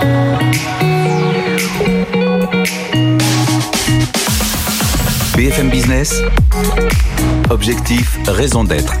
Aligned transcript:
Música 0.00 0.87
BFM 5.58 5.70
Business, 5.70 6.22
Objectif, 7.50 8.16
raison 8.28 8.62
d'être. 8.62 8.92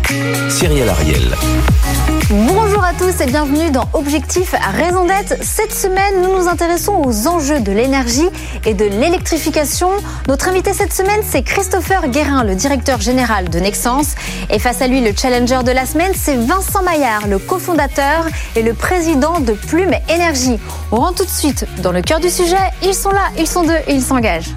Cyril 0.48 0.88
Ariel. 0.88 1.36
Bonjour 2.30 2.82
à 2.82 2.94
tous 2.94 3.20
et 3.20 3.26
bienvenue 3.26 3.70
dans 3.70 3.88
Objectif 3.92 4.56
Raison 4.74 5.04
d'être. 5.04 5.36
Cette 5.40 5.72
semaine, 5.72 6.20
nous 6.20 6.36
nous 6.36 6.48
intéressons 6.48 7.00
aux 7.04 7.28
enjeux 7.28 7.60
de 7.60 7.70
l'énergie 7.70 8.28
et 8.66 8.74
de 8.74 8.86
l'électrification. 8.86 9.90
Notre 10.26 10.48
invité 10.48 10.72
cette 10.72 10.92
semaine, 10.92 11.20
c'est 11.22 11.42
Christopher 11.42 12.08
Guérin, 12.08 12.42
le 12.42 12.56
directeur 12.56 13.00
général 13.00 13.50
de 13.50 13.60
Nexence. 13.60 14.16
Et 14.50 14.58
face 14.58 14.82
à 14.82 14.88
lui, 14.88 15.00
le 15.00 15.12
challenger 15.16 15.62
de 15.62 15.70
la 15.70 15.86
semaine, 15.86 16.12
c'est 16.16 16.34
Vincent 16.36 16.82
Maillard, 16.82 17.28
le 17.28 17.38
cofondateur 17.38 18.26
et 18.56 18.62
le 18.62 18.74
président 18.74 19.38
de 19.38 19.52
Plume 19.52 19.94
Énergie. 20.08 20.58
On 20.90 20.96
rentre 20.96 21.18
tout 21.18 21.24
de 21.24 21.30
suite 21.30 21.66
dans 21.82 21.92
le 21.92 22.02
cœur 22.02 22.18
du 22.18 22.30
sujet. 22.30 22.56
Ils 22.82 22.94
sont 22.94 23.10
là, 23.10 23.28
ils 23.38 23.46
sont 23.46 23.62
deux 23.62 23.78
et 23.86 23.94
ils 23.94 24.02
s'engagent. 24.02 24.56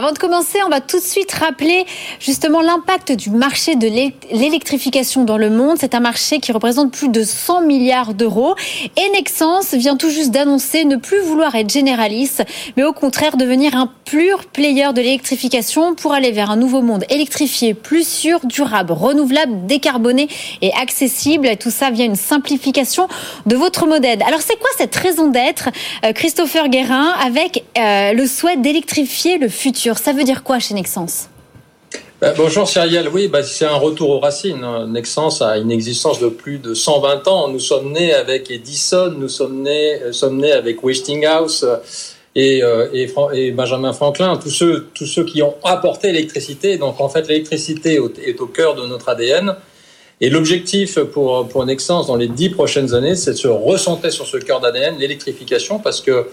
Avant 0.00 0.12
de 0.12 0.18
commencer, 0.18 0.60
on 0.64 0.70
va 0.70 0.80
tout 0.80 0.98
de 0.98 1.04
suite 1.04 1.30
rappeler 1.30 1.84
justement 2.20 2.62
l'impact 2.62 3.12
du 3.12 3.28
marché 3.28 3.74
de 3.74 3.86
l'électrification 3.86 5.24
dans 5.24 5.36
le 5.36 5.50
monde. 5.50 5.76
C'est 5.78 5.94
un 5.94 6.00
marché 6.00 6.40
qui 6.40 6.52
représente 6.52 6.90
plus 6.90 7.10
de 7.10 7.22
100 7.22 7.66
milliards 7.66 8.14
d'euros. 8.14 8.54
Et 8.96 9.10
Nexence 9.10 9.74
vient 9.74 9.98
tout 9.98 10.08
juste 10.08 10.30
d'annoncer 10.30 10.86
ne 10.86 10.96
plus 10.96 11.20
vouloir 11.20 11.54
être 11.54 11.70
généraliste, 11.70 12.44
mais 12.78 12.84
au 12.84 12.94
contraire 12.94 13.36
devenir 13.36 13.76
un 13.76 13.92
pur 14.06 14.46
player 14.46 14.94
de 14.94 15.02
l'électrification 15.02 15.94
pour 15.94 16.14
aller 16.14 16.32
vers 16.32 16.50
un 16.50 16.56
nouveau 16.56 16.80
monde 16.80 17.04
électrifié, 17.10 17.74
plus 17.74 18.08
sûr, 18.08 18.40
durable, 18.44 18.92
renouvelable, 18.92 19.66
décarboné 19.66 20.28
et 20.62 20.72
accessible. 20.80 21.46
Et 21.46 21.58
tout 21.58 21.70
ça 21.70 21.90
via 21.90 22.06
une 22.06 22.16
simplification 22.16 23.06
de 23.44 23.54
votre 23.54 23.86
modèle. 23.86 24.22
Alors 24.26 24.40
c'est 24.40 24.58
quoi 24.58 24.70
cette 24.78 24.96
raison 24.96 25.28
d'être, 25.28 25.68
euh, 26.06 26.14
Christopher 26.14 26.70
Guérin, 26.70 27.12
avec 27.22 27.64
euh, 27.76 28.14
le 28.14 28.26
souhait 28.26 28.56
d'électrifier 28.56 29.36
le 29.36 29.50
futur? 29.50 29.89
Ça 29.98 30.12
veut 30.12 30.24
dire 30.24 30.42
quoi 30.42 30.58
chez 30.58 30.74
Nexence 30.74 31.28
ben, 32.20 32.34
bonjour 32.36 32.68
Cyrielle, 32.68 33.08
oui, 33.08 33.28
ben, 33.28 33.42
c'est 33.42 33.64
un 33.64 33.76
retour 33.76 34.10
aux 34.10 34.20
racines. 34.20 34.62
Nexence 34.88 35.40
a 35.40 35.56
une 35.56 35.72
existence 35.72 36.20
de 36.20 36.28
plus 36.28 36.58
de 36.58 36.74
120 36.74 37.26
ans. 37.28 37.48
Nous 37.48 37.60
sommes 37.60 37.92
nés 37.92 38.12
avec 38.12 38.50
Edison, 38.50 39.14
nous 39.16 39.30
sommes 39.30 39.62
nés, 39.62 40.02
euh, 40.02 40.12
sommes 40.12 40.36
nés 40.36 40.52
avec 40.52 40.84
Westinghouse 40.84 41.66
et, 42.34 42.62
euh, 42.62 42.88
et, 42.92 43.50
Benjamin 43.52 43.94
Franklin, 43.94 44.36
tous 44.36 44.50
ceux, 44.50 44.88
tous 44.92 45.06
ceux 45.06 45.24
qui 45.24 45.42
ont 45.42 45.54
apporté 45.64 46.12
l'électricité. 46.12 46.76
Donc 46.76 47.00
en 47.00 47.08
fait, 47.08 47.26
l'électricité 47.26 47.98
est 48.26 48.40
au 48.40 48.46
cœur 48.46 48.74
de 48.74 48.86
notre 48.86 49.08
ADN. 49.08 49.56
Et 50.20 50.28
l'objectif 50.28 50.98
pour, 50.98 51.48
pour 51.48 51.64
Nexence 51.64 52.06
dans 52.06 52.16
les 52.16 52.28
dix 52.28 52.50
prochaines 52.50 52.92
années, 52.92 53.16
c'est 53.16 53.32
de 53.32 53.36
se 53.36 53.48
recentrer 53.48 54.10
sur 54.10 54.26
ce 54.26 54.36
cœur 54.36 54.60
d'ADN, 54.60 54.98
l'électrification, 54.98 55.78
parce 55.78 56.02
que 56.02 56.26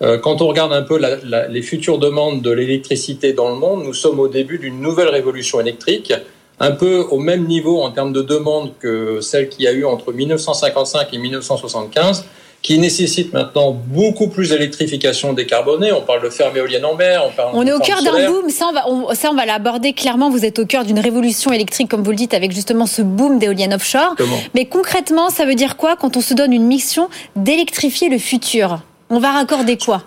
quand 0.00 0.42
on 0.42 0.46
regarde 0.46 0.72
un 0.72 0.82
peu 0.82 1.00
les 1.48 1.62
futures 1.62 1.98
demandes 1.98 2.40
de 2.42 2.50
l'électricité 2.50 3.32
dans 3.32 3.48
le 3.48 3.56
monde, 3.56 3.82
nous 3.84 3.94
sommes 3.94 4.20
au 4.20 4.28
début 4.28 4.58
d'une 4.58 4.80
nouvelle 4.80 5.08
révolution 5.08 5.60
électrique, 5.60 6.12
un 6.60 6.70
peu 6.72 7.04
au 7.10 7.18
même 7.18 7.46
niveau 7.46 7.82
en 7.82 7.90
termes 7.90 8.12
de 8.12 8.22
demande 8.22 8.72
que 8.78 9.20
celle 9.20 9.48
qu'il 9.48 9.64
y 9.64 9.68
a 9.68 9.72
eu 9.72 9.84
entre 9.84 10.12
1955 10.12 11.08
et 11.12 11.18
1975 11.18 12.24
qui 12.62 12.78
nécessite 12.78 13.32
maintenant 13.32 13.70
beaucoup 13.72 14.28
plus 14.28 14.50
d'électrification 14.50 15.32
décarbonée. 15.32 15.92
On 15.92 16.02
parle 16.02 16.22
de 16.22 16.30
fermes 16.30 16.56
éoliennes 16.56 16.84
en 16.84 16.94
mer, 16.94 17.22
on 17.26 17.30
parle 17.30 17.50
On 17.54 17.66
est 17.66 17.72
au 17.72 17.78
cœur 17.78 18.02
d'un 18.02 18.26
boom, 18.26 18.50
ça 18.50 18.66
on 18.86 19.06
va, 19.06 19.14
ça 19.14 19.30
on 19.30 19.34
va 19.34 19.46
l'aborder 19.46 19.92
clairement. 19.92 20.28
Vous 20.28 20.44
êtes 20.44 20.58
au 20.58 20.66
cœur 20.66 20.84
d'une 20.84 20.98
révolution 20.98 21.52
électrique, 21.52 21.88
comme 21.88 22.02
vous 22.02 22.10
le 22.10 22.16
dites, 22.16 22.34
avec 22.34 22.52
justement 22.52 22.86
ce 22.86 23.02
boom 23.02 23.38
d'éoliennes 23.38 23.74
offshore. 23.74 24.16
Mais 24.54 24.66
concrètement, 24.66 25.30
ça 25.30 25.44
veut 25.44 25.54
dire 25.54 25.76
quoi 25.76 25.96
quand 25.96 26.16
on 26.16 26.20
se 26.20 26.34
donne 26.34 26.52
une 26.52 26.66
mission 26.66 27.08
d'électrifier 27.36 28.08
le 28.08 28.18
futur? 28.18 28.80
On 29.10 29.18
va 29.18 29.32
raccorder 29.32 29.76
quoi 29.76 30.02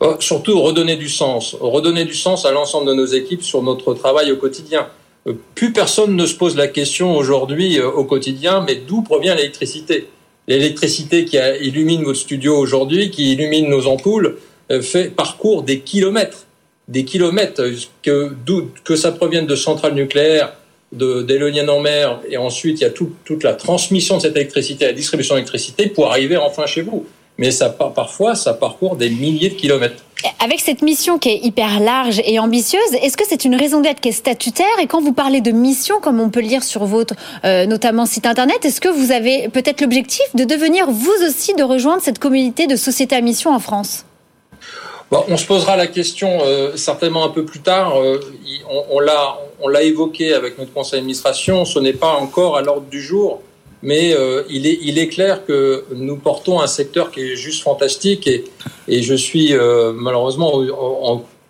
oh, 0.00 0.16
Surtout 0.20 0.60
redonner 0.60 0.96
du 0.96 1.08
sens. 1.08 1.56
Redonner 1.58 2.04
du 2.04 2.14
sens 2.14 2.44
à 2.44 2.52
l'ensemble 2.52 2.88
de 2.88 2.94
nos 2.94 3.06
équipes 3.06 3.42
sur 3.42 3.62
notre 3.62 3.94
travail 3.94 4.32
au 4.32 4.36
quotidien. 4.36 4.88
Euh, 5.26 5.34
plus 5.54 5.72
personne 5.72 6.14
ne 6.14 6.26
se 6.26 6.34
pose 6.34 6.56
la 6.56 6.68
question 6.68 7.16
aujourd'hui 7.16 7.78
euh, 7.78 7.90
au 7.90 8.04
quotidien, 8.04 8.64
mais 8.66 8.76
d'où 8.76 9.02
provient 9.02 9.34
l'électricité 9.34 10.08
L'électricité 10.48 11.24
qui 11.24 11.38
illumine 11.60 12.04
votre 12.04 12.20
studio 12.20 12.56
aujourd'hui, 12.56 13.10
qui 13.10 13.32
illumine 13.32 13.68
nos 13.68 13.88
ampoules, 13.88 14.36
euh, 14.70 14.80
fait 14.80 15.10
parcourt 15.10 15.64
des 15.64 15.80
kilomètres, 15.80 16.46
des 16.86 17.04
kilomètres, 17.04 17.64
que, 18.02 18.32
que 18.84 18.94
ça 18.94 19.10
provienne 19.10 19.46
de 19.46 19.56
centrales 19.56 19.94
nucléaires, 19.94 20.52
d'éoliennes 20.92 21.68
en 21.68 21.80
mer, 21.80 22.20
et 22.30 22.36
ensuite 22.36 22.80
il 22.80 22.84
y 22.84 22.86
a 22.86 22.90
toute 22.90 23.42
la 23.42 23.54
transmission 23.54 24.18
de 24.18 24.22
cette 24.22 24.36
électricité, 24.36 24.86
la 24.86 24.92
distribution 24.92 25.34
d'électricité 25.34 25.88
pour 25.88 26.08
arriver 26.08 26.36
enfin 26.36 26.66
chez 26.66 26.82
vous 26.82 27.04
mais 27.38 27.50
ça, 27.50 27.68
parfois, 27.70 28.34
ça 28.34 28.54
parcourt 28.54 28.96
des 28.96 29.10
milliers 29.10 29.50
de 29.50 29.54
kilomètres. 29.54 30.02
Avec 30.42 30.60
cette 30.60 30.82
mission 30.82 31.18
qui 31.18 31.28
est 31.28 31.38
hyper 31.44 31.78
large 31.80 32.20
et 32.24 32.38
ambitieuse, 32.38 32.94
est-ce 33.02 33.16
que 33.16 33.24
c'est 33.28 33.44
une 33.44 33.54
raison 33.54 33.80
d'être 33.80 34.00
qui 34.00 34.08
est 34.08 34.12
statutaire? 34.12 34.66
Et 34.82 34.86
quand 34.86 35.00
vous 35.00 35.12
parlez 35.12 35.40
de 35.40 35.50
mission, 35.50 36.00
comme 36.00 36.20
on 36.20 36.30
peut 36.30 36.40
le 36.40 36.48
lire 36.48 36.64
sur 36.64 36.84
votre 36.86 37.14
euh, 37.44 37.66
notamment 37.66 38.06
site 38.06 38.26
internet, 38.26 38.64
est-ce 38.64 38.80
que 38.80 38.88
vous 38.88 39.12
avez 39.12 39.48
peut-être 39.48 39.82
l'objectif 39.82 40.24
de 40.34 40.44
devenir 40.44 40.90
vous 40.90 41.12
aussi 41.26 41.54
de 41.54 41.62
rejoindre 41.62 42.02
cette 42.02 42.18
communauté 42.18 42.66
de 42.66 42.76
sociétés 42.76 43.14
à 43.14 43.20
mission 43.20 43.54
en 43.54 43.60
France? 43.60 44.04
Bon, 45.10 45.22
on 45.28 45.36
se 45.36 45.44
posera 45.44 45.76
la 45.76 45.86
question 45.86 46.38
euh, 46.42 46.76
certainement 46.76 47.24
un 47.24 47.28
peu 47.28 47.44
plus 47.44 47.60
tard. 47.60 48.00
Euh, 48.00 48.18
on, 48.70 49.00
on 49.60 49.68
l'a 49.68 49.82
évoqué 49.82 50.32
avec 50.32 50.58
notre 50.58 50.72
conseil 50.72 51.00
d'administration. 51.00 51.64
Ce 51.64 51.78
n'est 51.78 51.92
pas 51.92 52.14
encore 52.14 52.56
à 52.56 52.62
l'ordre 52.62 52.88
du 52.88 53.02
jour 53.02 53.42
mais 53.82 54.14
euh, 54.14 54.42
il, 54.48 54.66
est, 54.66 54.78
il 54.82 54.98
est 54.98 55.08
clair 55.08 55.44
que 55.44 55.84
nous 55.94 56.16
portons 56.16 56.60
un 56.60 56.66
secteur 56.66 57.10
qui 57.10 57.20
est 57.20 57.36
juste 57.36 57.62
fantastique 57.62 58.26
et, 58.26 58.44
et 58.88 59.02
je 59.02 59.14
suis 59.14 59.54
euh, 59.54 59.92
malheureusement 59.92 60.62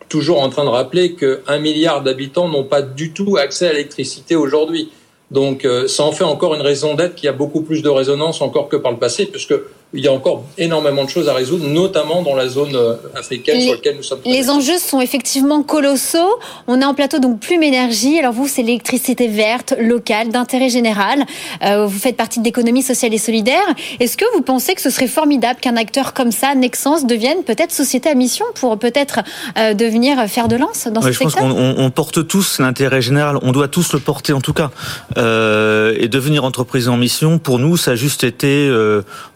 toujours 0.09 0.41
en 0.41 0.49
train 0.49 0.65
de 0.65 0.71
rappeler 0.71 1.15
qu'un 1.15 1.59
milliard 1.59 2.03
d'habitants 2.03 2.49
n'ont 2.49 2.65
pas 2.65 2.83
du 2.83 3.13
tout 3.13 3.37
accès 3.37 3.69
à 3.69 3.73
l'électricité 3.73 4.37
aujourd'hui. 4.37 4.91
Donc 5.31 5.65
euh, 5.65 5.89
ça 5.89 6.05
en 6.05 6.13
fait 6.13 6.25
encore 6.25 6.55
une 6.55 6.63
raison 6.63 6.95
d'être 6.95 7.15
qui 7.15 7.27
a 7.27 7.33
beaucoup 7.33 7.63
plus 7.63 7.83
de 7.83 7.89
résonance 7.89 8.41
encore 8.41 8.69
que 8.69 8.77
par 8.77 8.93
le 8.93 8.99
passé, 8.99 9.27
puisque 9.27 9.55
il 9.93 10.05
y 10.05 10.09
a 10.09 10.13
encore 10.13 10.45
énormément 10.59 11.05
de 11.05 11.09
choses 11.09 11.29
à 11.29 11.33
résoudre, 11.33 11.69
notamment 11.69 12.23
dans 12.23 12.35
la 12.35 12.49
zone 12.49 12.75
euh, 12.75 12.97
africaine 13.15 13.61
sur 13.61 13.73
laquelle 13.73 13.97
nous 13.97 14.03
sommes. 14.03 14.19
Les 14.25 14.51
enjeux 14.51 14.79
sont 14.79 15.01
effectivement 15.01 15.63
colossaux. 15.63 16.39
On 16.67 16.81
est 16.81 16.85
en 16.85 16.93
plateau 16.93 17.21
donc 17.21 17.39
Plume 17.39 17.63
Énergie. 17.63 18.19
Alors 18.19 18.33
vous, 18.33 18.49
c'est 18.49 18.63
l'électricité 18.63 19.29
verte, 19.29 19.75
locale, 19.79 20.31
d'intérêt 20.31 20.71
général. 20.71 21.25
Euh, 21.65 21.87
vous 21.87 21.99
faites 21.99 22.17
partie 22.17 22.41
de 22.41 22.45
l'économie 22.45 22.83
sociale 22.83 23.15
et 23.15 23.19
solidaire. 23.19 23.63
Est-ce 24.01 24.17
que 24.17 24.25
vous 24.35 24.43
pensez 24.43 24.75
que 24.75 24.81
ce 24.81 24.91
serait 24.91 25.07
formidable 25.07 25.61
qu'un 25.61 25.77
acteur 25.77 26.15
comme 26.15 26.33
ça, 26.33 26.57
Nexence, 26.57 27.07
devienne 27.07 27.45
peut-être 27.45 27.71
société 27.71 28.09
à 28.09 28.15
mission 28.15 28.45
pour 28.57 28.77
peut-être 28.79 29.21
euh, 29.57 29.73
devenir 29.73 30.19
faire 30.29 30.49
de 30.49 30.57
lance 30.57 30.89
dans 30.89 31.01
ce 31.01 31.13
secteur 31.13 31.31
Je 31.31 31.37
pense 31.37 31.77
qu'on 31.77 31.91
porte 31.91 32.27
tous 32.27 32.59
l'intérêt 32.59 33.01
général. 33.01 33.39
On 33.43 33.53
doit 33.53 33.69
tous 33.69 33.93
le 33.93 34.01
porter 34.01 34.33
en 34.33 34.41
tout 34.41 34.53
cas. 34.53 34.71
et 35.17 36.09
devenir 36.09 36.45
entreprise 36.45 36.89
en 36.89 36.97
mission, 36.97 37.39
pour 37.39 37.61
nous, 37.61 37.77
ça 37.77 37.93
a 37.93 37.95
juste 37.95 38.25
été, 38.25 38.69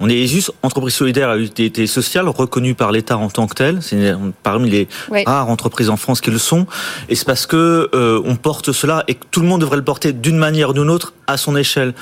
on 0.00 0.09
est 0.09 0.27
juste 0.27 0.40
entreprise 0.62 0.95
solidaire 0.95 1.28
à 1.28 1.39
utilité 1.39 1.87
sociale, 1.87 2.28
reconnue 2.28 2.75
par 2.75 2.93
l'État 2.93 3.17
en 3.17 3.31
tant 3.31 3.47
que 3.47 3.55
telle. 3.55 3.83
C'est 3.83 4.15
parmi 4.43 4.71
les 4.71 4.89
rares 5.27 5.49
entreprises 5.49 5.91
en 5.91 5.97
France 5.97 6.21
qui 6.21 6.31
le 6.31 6.39
sont. 6.39 6.67
Et 7.09 7.15
c'est 7.15 7.27
parce 7.27 7.47
que 7.47 7.91
euh, 7.95 8.21
on 8.25 8.37
porte 8.37 8.73
cela 8.73 9.05
et 9.09 9.15
que 9.15 9.25
tout 9.31 9.41
le 9.41 9.47
monde 9.47 9.61
devrait 9.61 9.77
le 9.77 9.84
porter 9.84 10.12
d'une 10.12 10.37
manière 10.37 10.71
ou 10.71 10.73
d'une 10.73 10.91
autre 10.91 11.12
à 11.27 11.37
son 11.37 11.56
échelle. 11.56 11.95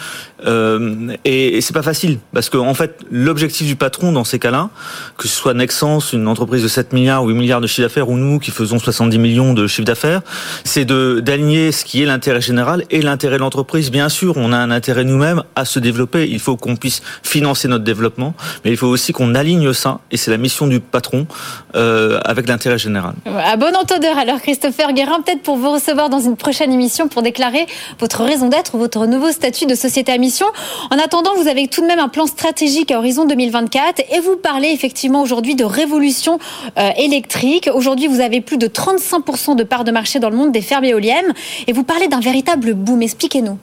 Euh, 0.46 1.14
et, 1.24 1.58
et 1.58 1.60
c'est 1.60 1.74
pas 1.74 1.82
facile 1.82 2.18
parce 2.32 2.48
qu'en 2.50 2.66
en 2.66 2.74
fait, 2.74 3.00
l'objectif 3.10 3.66
du 3.66 3.76
patron 3.76 4.12
dans 4.12 4.24
ces 4.24 4.38
cas-là, 4.38 4.70
que 5.16 5.28
ce 5.28 5.34
soit 5.34 5.54
Nexence, 5.54 6.12
une 6.12 6.28
entreprise 6.28 6.62
de 6.62 6.68
7 6.68 6.92
milliards 6.92 7.24
ou 7.24 7.28
8 7.28 7.34
milliards 7.34 7.60
de 7.60 7.66
chiffre 7.66 7.82
d'affaires, 7.82 8.08
ou 8.08 8.16
nous 8.16 8.38
qui 8.38 8.50
faisons 8.50 8.78
70 8.78 9.18
millions 9.18 9.54
de 9.54 9.66
chiffre 9.66 9.86
d'affaires, 9.86 10.22
c'est 10.64 10.84
de 10.84 11.20
d'aligner 11.20 11.72
ce 11.72 11.84
qui 11.84 12.02
est 12.02 12.06
l'intérêt 12.06 12.40
général 12.40 12.84
et 12.90 13.02
l'intérêt 13.02 13.36
de 13.36 13.40
l'entreprise. 13.40 13.90
Bien 13.90 14.08
sûr, 14.08 14.36
on 14.36 14.52
a 14.52 14.56
un 14.56 14.70
intérêt 14.70 15.04
nous-mêmes 15.04 15.42
à 15.56 15.64
se 15.64 15.78
développer. 15.78 16.28
Il 16.28 16.40
faut 16.40 16.56
qu'on 16.56 16.76
puisse 16.76 17.02
financer 17.22 17.68
notre 17.68 17.84
développement 17.84 18.27
mais 18.64 18.70
il 18.70 18.76
faut 18.76 18.86
aussi 18.86 19.12
qu'on 19.12 19.34
aligne 19.34 19.72
ça, 19.72 20.00
et 20.10 20.16
c'est 20.16 20.30
la 20.30 20.36
mission 20.36 20.66
du 20.66 20.80
patron, 20.80 21.26
euh, 21.74 22.20
avec 22.24 22.48
l'intérêt 22.48 22.78
général. 22.78 23.14
À 23.26 23.56
bon 23.56 23.74
entendeur, 23.76 24.18
alors 24.18 24.40
Christopher 24.40 24.92
Guérin, 24.92 25.20
peut-être 25.20 25.42
pour 25.42 25.56
vous 25.56 25.70
recevoir 25.70 26.08
dans 26.08 26.20
une 26.20 26.36
prochaine 26.36 26.72
émission 26.72 27.08
pour 27.08 27.22
déclarer 27.22 27.66
votre 27.98 28.24
raison 28.24 28.48
d'être, 28.48 28.76
votre 28.76 29.06
nouveau 29.06 29.30
statut 29.30 29.66
de 29.66 29.74
société 29.74 30.12
à 30.12 30.18
mission. 30.18 30.46
En 30.90 30.98
attendant, 30.98 31.30
vous 31.36 31.48
avez 31.48 31.68
tout 31.68 31.80
de 31.80 31.86
même 31.86 31.98
un 31.98 32.08
plan 32.08 32.26
stratégique 32.26 32.90
à 32.90 32.98
horizon 32.98 33.26
2024, 33.26 34.00
et 34.10 34.20
vous 34.20 34.36
parlez 34.36 34.68
effectivement 34.68 35.22
aujourd'hui 35.22 35.54
de 35.54 35.64
révolution 35.64 36.38
euh, 36.78 36.90
électrique. 36.96 37.70
Aujourd'hui, 37.72 38.06
vous 38.06 38.20
avez 38.20 38.40
plus 38.40 38.58
de 38.58 38.66
35% 38.66 39.56
de 39.56 39.64
part 39.64 39.84
de 39.84 39.90
marché 39.90 40.18
dans 40.18 40.30
le 40.30 40.36
monde 40.36 40.52
des 40.52 40.62
fermes 40.62 40.84
éoliennes, 40.84 41.32
et 41.66 41.72
vous 41.72 41.84
parlez 41.84 42.08
d'un 42.08 42.20
véritable 42.20 42.74
boom. 42.74 43.02
Expliquez-nous. 43.02 43.58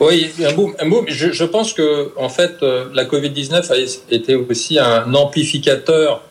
Oui, 0.00 0.30
un 0.44 0.52
boom. 0.52 0.74
Je, 1.08 1.44
pense 1.44 1.72
que 1.72 2.12
en 2.16 2.28
fait, 2.28 2.56
euh, 2.62 2.86
la 2.92 3.04
Covid-19 3.04 3.72
a 3.72 4.14
été 4.14 4.34
aussi 4.34 4.78
un 4.78 5.14
amplificateur 5.14 6.22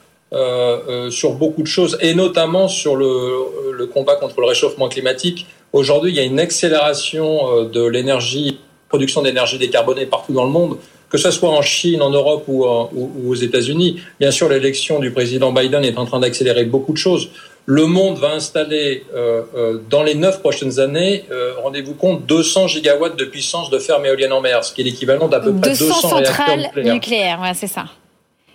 sur 1.12 1.35
beaucoup 1.35 1.62
de 1.62 1.67
choses, 1.67 1.97
et 2.01 2.13
notamment 2.13 2.67
sur 2.67 2.97
le, 2.97 3.71
le 3.71 3.85
combat 3.85 4.15
contre 4.15 4.41
le 4.41 4.47
réchauffement 4.47 4.89
climatique. 4.89 5.47
Aujourd'hui, 5.71 6.12
il 6.12 6.17
y 6.17 6.19
a 6.19 6.23
une 6.23 6.41
accélération 6.41 7.63
de 7.63 7.85
l'énergie, 7.85 8.59
production 8.89 9.21
d'énergie 9.21 9.57
décarbonée 9.57 10.06
partout 10.06 10.33
dans 10.33 10.44
le 10.44 10.51
monde 10.51 10.77
que 11.09 11.18
ce 11.18 11.31
soit 11.31 11.50
en 11.50 11.61
Chine, 11.61 12.01
en 12.01 12.09
Europe 12.09 12.44
ou, 12.47 12.65
aux 12.65 13.35
États-Unis. 13.35 14.01
Bien 14.19 14.31
sûr, 14.31 14.50
l'élection 14.50 15.00
du 15.00 15.11
président 15.11 15.53
Biden 15.53 15.83
est 15.85 15.97
en 15.97 16.06
train 16.06 16.19
d'accélérer 16.19 16.65
beaucoup 16.65 16.91
de 16.91 16.97
choses. 16.97 17.29
Le 17.67 17.88
monde 17.88 18.19
va 18.19 18.33
installer 18.33 19.06
euh, 19.15 19.41
euh, 19.56 19.79
dans 19.89 20.03
les 20.03 20.13
neuf 20.13 20.39
prochaines 20.39 20.79
années, 20.79 21.25
euh, 21.31 21.53
rendez-vous 21.63 21.95
compte, 21.95 22.25
200 22.25 22.67
gigawatts 22.67 23.17
de 23.17 23.25
puissance 23.25 23.71
de 23.71 23.79
fermes 23.79 24.06
éoliennes 24.06 24.33
en 24.33 24.41
mer, 24.41 24.63
ce 24.63 24.71
qui 24.71 24.81
est 24.81 24.83
l'équivalent 24.83 25.27
d'à 25.27 25.39
peu 25.39 25.51
près 25.51 25.71
200, 25.71 25.85
200 25.85 26.09
centrales 26.09 26.71
nucléaires. 26.75 27.39
ouais, 27.41 27.53
c'est 27.56 27.67
ça. 27.67 27.85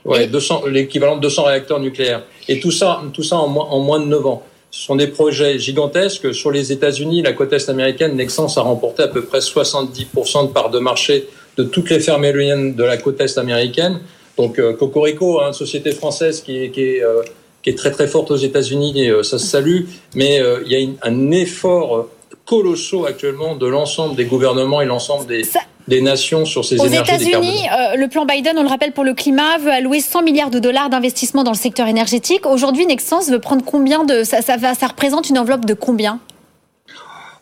Ouais, 0.04 0.28
200, 0.28 0.66
l'équivalent 0.66 1.16
de 1.16 1.22
200 1.22 1.42
réacteurs 1.42 1.80
nucléaires. 1.80 2.22
Et 2.48 2.60
tout 2.60 2.70
ça, 2.70 3.02
tout 3.12 3.24
ça 3.24 3.36
en, 3.36 3.48
moins, 3.48 3.66
en 3.66 3.80
moins 3.80 3.98
de 3.98 4.06
9 4.06 4.26
ans. 4.26 4.42
Ce 4.70 4.82
sont 4.82 4.94
des 4.94 5.08
projets 5.08 5.58
gigantesques. 5.58 6.32
Sur 6.32 6.52
les 6.52 6.70
États-Unis, 6.70 7.22
la 7.22 7.32
côte 7.32 7.52
est 7.52 7.68
américaine, 7.68 8.14
Nexans 8.14 8.56
a 8.56 8.60
remporté 8.60 9.02
à 9.02 9.08
peu 9.08 9.22
près 9.22 9.40
70% 9.40 10.46
de 10.46 10.52
parts 10.52 10.70
de 10.70 10.78
marché 10.78 11.28
de 11.56 11.64
toutes 11.64 11.90
les 11.90 11.98
fermes 11.98 12.24
éoliennes 12.24 12.74
de 12.74 12.84
la 12.84 12.96
côte 12.96 13.20
est 13.20 13.36
américaine. 13.38 14.00
Donc 14.36 14.58
euh, 14.58 14.72
Cocorico, 14.72 15.40
hein, 15.40 15.48
une 15.48 15.52
société 15.52 15.90
française 15.92 16.40
qui 16.40 16.56
est, 16.56 16.70
qui 16.70 16.82
est, 16.82 17.02
euh, 17.02 17.22
qui 17.62 17.70
est 17.70 17.78
très 17.78 17.90
très 17.90 18.06
forte 18.06 18.30
aux 18.30 18.36
États-Unis, 18.36 18.92
et 19.02 19.10
euh, 19.10 19.22
ça 19.22 19.38
se 19.38 19.46
salue. 19.46 19.82
Mais 20.14 20.40
il 20.66 20.72
y 20.72 20.76
a 20.76 21.06
un 21.06 21.30
effort 21.30 22.08
colossal 22.46 23.06
actuellement 23.06 23.54
de 23.54 23.66
l'ensemble 23.66 24.16
des 24.16 24.24
gouvernements 24.24 24.80
et 24.80 24.86
l'ensemble 24.86 25.26
des, 25.26 25.42
des 25.86 26.00
nations 26.00 26.44
sur 26.44 26.64
ces 26.64 26.76
énergies 26.76 26.98
Aux 26.98 27.16
États-Unis, 27.16 27.66
le 27.96 28.06
plan 28.08 28.26
Biden, 28.26 28.58
on 28.58 28.62
le 28.62 28.68
rappelle 28.68 28.92
pour 28.92 29.04
le 29.04 29.14
climat, 29.14 29.58
veut 29.58 29.70
allouer 29.70 30.00
100 30.00 30.22
milliards 30.22 30.50
de 30.50 30.58
dollars 30.58 30.90
d'investissement 30.90 31.44
dans 31.44 31.52
le 31.52 31.56
secteur 31.56 31.86
énergétique. 31.86 32.46
Aujourd'hui, 32.46 32.86
Nexans 32.86 33.30
veut 33.30 33.38
prendre 33.38 33.64
combien 33.64 34.04
de 34.04 34.24
ça, 34.24 34.42
ça, 34.42 34.56
va, 34.56 34.74
ça 34.74 34.88
représente 34.88 35.28
une 35.28 35.38
enveloppe 35.38 35.64
de 35.64 35.74
combien? 35.74 36.20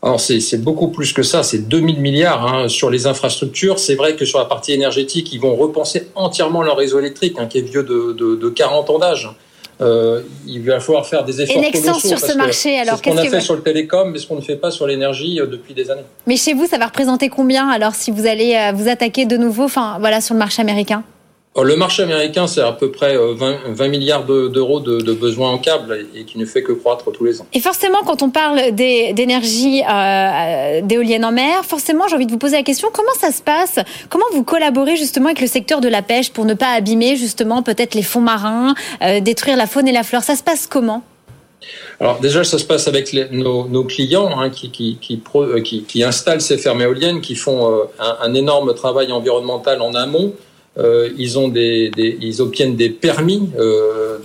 Alors 0.00 0.20
c'est 0.20 0.62
beaucoup 0.62 0.88
plus 0.88 1.12
que 1.12 1.24
ça, 1.24 1.42
c'est 1.42 1.68
2000 1.68 2.00
milliards 2.00 2.46
hein, 2.46 2.68
sur 2.68 2.88
les 2.88 3.08
infrastructures. 3.08 3.80
C'est 3.80 3.96
vrai 3.96 4.14
que 4.14 4.24
sur 4.24 4.38
la 4.38 4.44
partie 4.44 4.72
énergétique, 4.72 5.32
ils 5.32 5.40
vont 5.40 5.56
repenser 5.56 6.06
entièrement 6.14 6.62
leur 6.62 6.76
réseau 6.76 7.00
électrique, 7.00 7.36
hein, 7.38 7.46
qui 7.46 7.58
est 7.58 7.62
vieux 7.62 7.82
de, 7.82 8.12
de, 8.12 8.36
de 8.36 8.48
40 8.48 8.90
ans 8.90 8.98
d'âge. 8.98 9.28
Euh, 9.80 10.22
il 10.46 10.62
va 10.62 10.80
falloir 10.80 11.06
faire 11.06 11.24
des 11.24 11.40
efforts 11.40 11.62
Et 11.62 11.76
sur 11.76 12.18
ce 12.18 12.36
marché, 12.36 12.78
alors 12.80 13.00
qu'est-ce 13.00 13.14
qu'on 13.14 13.22
a 13.22 13.30
fait 13.30 13.40
sur 13.40 13.54
le 13.54 13.62
télécom, 13.62 14.10
mais 14.10 14.18
ce 14.18 14.26
qu'on 14.26 14.36
ne 14.36 14.40
fait 14.40 14.56
pas 14.56 14.70
sur 14.70 14.86
l'énergie 14.86 15.40
euh, 15.40 15.46
depuis 15.46 15.72
des 15.72 15.90
années. 15.90 16.02
Mais 16.26 16.36
chez 16.36 16.52
vous, 16.52 16.66
ça 16.66 16.78
va 16.78 16.86
représenter 16.86 17.28
combien 17.28 17.68
alors 17.68 17.94
si 17.94 18.10
vous 18.10 18.26
allez 18.26 18.56
euh, 18.56 18.72
vous 18.74 18.88
attaquer 18.88 19.24
de 19.24 19.36
nouveau, 19.36 19.64
enfin 19.64 19.98
voilà, 20.00 20.20
sur 20.20 20.34
le 20.34 20.40
marché 20.40 20.62
américain? 20.62 21.04
Le 21.56 21.76
marché 21.76 22.02
américain, 22.02 22.46
c'est 22.46 22.60
à 22.60 22.72
peu 22.72 22.90
près 22.90 23.16
20, 23.16 23.80
euh, 23.80 23.88
milliards 23.88 24.24
d'euros 24.24 24.80
de, 24.80 25.12
besoins 25.12 25.50
en 25.50 25.58
câble 25.58 26.06
et 26.14 26.24
qui 26.24 26.38
ne 26.38 26.46
fait 26.46 26.62
que 26.62 26.72
croître 26.72 27.10
tous 27.12 27.24
les 27.24 27.40
ans. 27.40 27.46
Et 27.52 27.60
forcément, 27.60 27.98
quand 28.06 28.22
on 28.22 28.30
parle 28.30 28.72
d'énergie 28.72 29.82
euh, 29.82 30.80
d'éoliennes 30.82 31.24
en 31.24 31.32
mer, 31.32 31.64
forcément, 31.64 32.06
j'ai 32.08 32.14
envie 32.14 32.26
de 32.26 32.30
vous 32.30 32.38
poser 32.38 32.56
la 32.56 32.62
question, 32.62 32.88
comment 32.92 33.14
ça 33.18 33.32
se 33.32 33.42
passe? 33.42 33.78
Comment 34.08 34.26
vous 34.32 34.44
collaborez 34.44 34.96
justement 34.96 35.26
avec 35.26 35.40
le 35.40 35.46
secteur 35.46 35.80
de 35.80 35.88
la 35.88 36.02
pêche 36.02 36.30
pour 36.30 36.44
ne 36.44 36.54
pas 36.54 36.72
abîmer 36.72 37.16
justement 37.16 37.62
peut-être 37.62 37.94
les 37.94 38.02
fonds 38.02 38.20
marins, 38.20 38.74
euh, 39.02 39.20
détruire 39.20 39.56
la 39.56 39.66
faune 39.66 39.88
et 39.88 39.92
la 39.92 40.04
flore? 40.04 40.22
Ça 40.22 40.36
se 40.36 40.42
passe 40.42 40.66
comment? 40.66 41.02
Alors 41.98 42.20
déjà, 42.20 42.44
ça 42.44 42.56
se 42.58 42.64
passe 42.64 42.86
avec 42.86 43.12
nos, 43.32 43.84
clients 43.84 44.38
hein, 44.38 44.48
qui, 44.48 44.70
qui, 44.70 44.98
qui, 45.00 46.02
installent 46.04 46.40
ces 46.40 46.56
fermes 46.56 46.80
éoliennes, 46.80 47.20
qui 47.20 47.34
font 47.34 47.88
un, 47.98 48.34
énorme 48.34 48.74
travail 48.74 49.10
environnemental 49.10 49.82
en 49.82 49.92
amont, 49.94 50.34
euh, 50.78 51.10
ils, 51.18 51.36
obtiennent 52.40 52.76
des 52.76 52.90
permis 52.90 53.50
euh, 53.58 54.18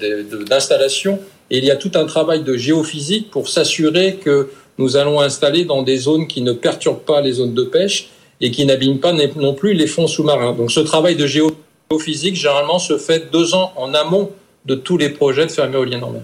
d'installation 0.47 1.19
et 1.49 1.57
il 1.57 1.65
y 1.65 1.71
a 1.71 1.75
tout 1.75 1.91
un 1.95 2.05
travail 2.05 2.43
de 2.43 2.55
géophysique 2.55 3.31
pour 3.31 3.49
s'assurer 3.49 4.19
que 4.23 4.49
nous 4.77 4.97
allons 4.97 5.19
installer 5.19 5.65
dans 5.65 5.83
des 5.83 5.97
zones 5.97 6.27
qui 6.27 6.41
ne 6.41 6.53
perturbent 6.53 7.03
pas 7.05 7.21
les 7.21 7.33
zones 7.33 7.53
de 7.53 7.63
pêche 7.63 8.09
et 8.41 8.51
qui 8.51 8.65
n'abîment 8.65 8.99
pas 8.99 9.13
non 9.13 9.53
plus 9.53 9.73
les 9.73 9.87
fonds 9.87 10.07
sous-marins. 10.07 10.53
Donc 10.53 10.71
ce 10.71 10.79
travail 10.79 11.15
de 11.15 11.25
géophysique, 11.25 12.35
généralement, 12.35 12.79
se 12.79 12.97
fait 12.97 13.31
deux 13.31 13.55
ans 13.55 13.71
en 13.75 13.93
amont 13.93 14.31
de 14.65 14.75
tous 14.75 14.97
les 14.97 15.09
projets 15.09 15.45
de 15.45 15.51
ferme 15.51 15.73
éolienne 15.73 16.03
en 16.03 16.11
mer. 16.11 16.21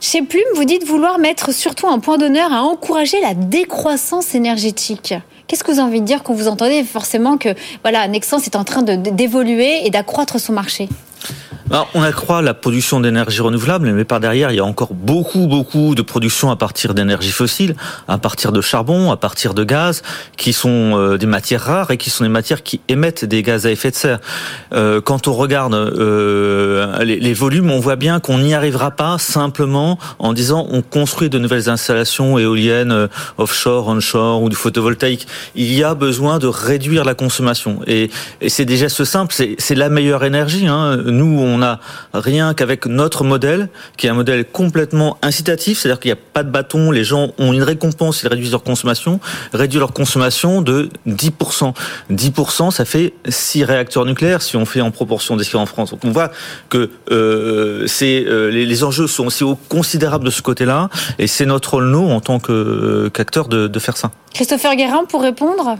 Chez 0.00 0.22
Plume, 0.22 0.42
vous 0.54 0.64
dites 0.64 0.84
vouloir 0.84 1.18
mettre 1.18 1.52
surtout 1.52 1.86
un 1.86 1.98
point 1.98 2.18
d'honneur 2.18 2.52
à 2.52 2.62
encourager 2.62 3.20
la 3.20 3.34
décroissance 3.34 4.34
énergétique. 4.34 5.14
Qu'est-ce 5.46 5.62
que 5.62 5.70
vous 5.70 5.78
avez 5.78 5.88
envie 5.88 6.00
de 6.00 6.06
dire 6.06 6.22
quand 6.22 6.34
vous 6.34 6.48
entendez 6.48 6.82
forcément 6.84 7.36
que 7.36 7.50
voilà, 7.82 8.08
Nexans 8.08 8.38
est 8.38 8.56
en 8.56 8.64
train 8.64 8.82
d'évoluer 8.82 9.86
et 9.86 9.90
d'accroître 9.90 10.40
son 10.40 10.52
marché? 10.52 10.88
On 11.94 12.02
accroît 12.02 12.42
la 12.42 12.54
production 12.54 13.00
d'énergie 13.00 13.40
renouvelable, 13.40 13.90
mais 13.92 14.04
par 14.04 14.20
derrière, 14.20 14.50
il 14.50 14.56
y 14.56 14.60
a 14.60 14.64
encore 14.64 14.94
beaucoup, 14.94 15.46
beaucoup 15.46 15.94
de 15.94 16.02
production 16.02 16.50
à 16.50 16.56
partir 16.56 16.94
d'énergie 16.94 17.30
fossile, 17.30 17.74
à 18.06 18.18
partir 18.18 18.52
de 18.52 18.60
charbon, 18.60 19.10
à 19.10 19.16
partir 19.16 19.54
de 19.54 19.64
gaz, 19.64 20.02
qui 20.36 20.52
sont 20.52 20.92
euh, 20.96 21.16
des 21.16 21.26
matières 21.26 21.62
rares 21.62 21.90
et 21.90 21.96
qui 21.96 22.10
sont 22.10 22.24
des 22.24 22.30
matières 22.30 22.62
qui 22.62 22.80
émettent 22.88 23.24
des 23.24 23.42
gaz 23.42 23.66
à 23.66 23.70
effet 23.70 23.90
de 23.90 23.96
serre. 23.96 24.20
Euh, 24.72 25.00
quand 25.00 25.26
on 25.26 25.32
regarde 25.32 25.74
euh, 25.74 27.02
les, 27.02 27.34
volumes, 27.34 27.70
on 27.70 27.80
voit 27.80 27.96
bien 27.96 28.20
qu'on 28.20 28.38
n'y 28.38 28.54
arrivera 28.54 28.90
pas 28.90 29.18
simplement 29.18 29.98
en 30.18 30.32
disant 30.32 30.66
on 30.70 30.82
construit 30.82 31.30
de 31.30 31.38
nouvelles 31.38 31.68
installations 31.68 32.38
éoliennes 32.38 33.08
offshore, 33.38 33.88
onshore 33.88 34.42
ou 34.42 34.48
du 34.48 34.56
photovoltaïque. 34.56 35.26
Il 35.54 35.72
y 35.72 35.82
a 35.82 35.94
besoin 35.94 36.38
de 36.38 36.46
réduire 36.46 37.04
la 37.04 37.14
consommation. 37.14 37.80
Et, 37.86 38.10
et 38.40 38.48
c'est 38.48 38.64
des 38.64 38.76
gestes 38.76 39.04
simples, 39.04 39.34
c'est 39.34 39.74
la 39.74 39.88
meilleure 39.88 40.24
énergie. 40.24 40.66
Hein. 40.66 40.98
Nous, 41.14 41.40
on 41.40 41.62
a 41.62 41.80
rien 42.12 42.52
qu'avec 42.52 42.86
notre 42.86 43.24
modèle, 43.24 43.68
qui 43.96 44.06
est 44.06 44.10
un 44.10 44.14
modèle 44.14 44.44
complètement 44.44 45.16
incitatif, 45.22 45.80
c'est-à-dire 45.80 46.00
qu'il 46.00 46.10
n'y 46.10 46.18
a 46.18 46.22
pas 46.32 46.42
de 46.42 46.50
bâton, 46.50 46.90
les 46.90 47.04
gens 47.04 47.32
ont 47.38 47.52
une 47.52 47.62
récompense, 47.62 48.22
ils 48.22 48.28
réduisent 48.28 48.52
leur 48.52 48.62
consommation, 48.62 49.20
réduisent 49.52 49.80
leur 49.80 49.92
consommation 49.92 50.60
de 50.60 50.90
10%. 51.08 51.72
10%, 52.10 52.70
ça 52.70 52.84
fait 52.84 53.14
6 53.28 53.64
réacteurs 53.64 54.04
nucléaires 54.04 54.42
si 54.42 54.56
on 54.56 54.66
fait 54.66 54.80
en 54.80 54.90
proportion 54.90 55.36
des 55.36 55.44
en 55.58 55.66
France. 55.66 55.90
Donc 55.90 56.04
on 56.04 56.10
voit 56.10 56.30
que 56.68 56.90
euh, 57.10 57.86
euh, 58.02 58.50
les, 58.50 58.84
enjeux 58.84 59.06
sont 59.06 59.26
aussi 59.26 59.44
considérables 59.68 60.24
de 60.24 60.30
ce 60.30 60.42
côté-là, 60.42 60.88
et 61.18 61.26
c'est 61.26 61.46
notre 61.46 61.72
rôle, 61.72 61.88
nous, 61.90 62.08
en 62.10 62.20
tant 62.20 62.38
qu'acteurs, 62.38 63.48
de, 63.48 63.66
de 63.66 63.78
faire 63.78 63.96
ça. 63.96 64.10
Christopher 64.32 64.74
Guérin, 64.76 65.04
pour 65.08 65.22
répondre? 65.22 65.76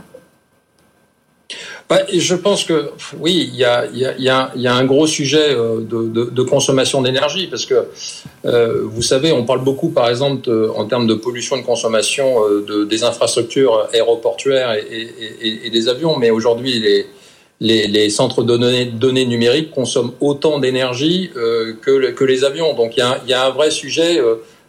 Bah, 1.87 1.99
je 2.11 2.33
pense 2.33 2.63
que 2.63 2.89
oui, 3.19 3.51
il 3.53 3.59
y 3.59 3.63
a, 3.63 4.51
un 4.55 4.85
gros 4.85 5.05
sujet 5.05 5.51
euh, 5.51 5.81
de, 5.81 6.31
de, 6.31 6.43
consommation 6.43 7.03
d'énergie 7.03 7.45
parce 7.45 7.67
que 7.67 7.85
euh, 8.45 8.81
vous 8.85 9.03
savez, 9.03 9.31
on 9.31 9.45
parle 9.45 9.63
beaucoup, 9.63 9.89
par 9.89 10.09
exemple, 10.09 10.49
en 10.75 10.85
termes 10.85 11.05
de 11.05 11.13
pollution 11.13 11.57
de 11.57 11.61
consommation 11.61 12.43
euh, 12.43 12.65
de, 12.67 12.85
des 12.85 13.03
infrastructures 13.03 13.87
aéroportuaires 13.93 14.73
et, 14.73 15.69
des 15.69 15.87
avions, 15.87 16.17
mais 16.17 16.31
aujourd'hui 16.31 17.05
les, 17.59 18.09
centres 18.09 18.41
de 18.43 18.57
données, 18.57 19.25
numériques 19.25 19.69
consomment 19.69 20.13
autant 20.21 20.57
d'énergie 20.57 21.29
que, 21.35 22.23
les 22.23 22.43
avions. 22.43 22.73
Donc 22.73 22.97
il 22.97 23.03
y 23.27 23.33
a 23.33 23.45
un 23.45 23.51
vrai 23.51 23.69
sujet 23.69 24.19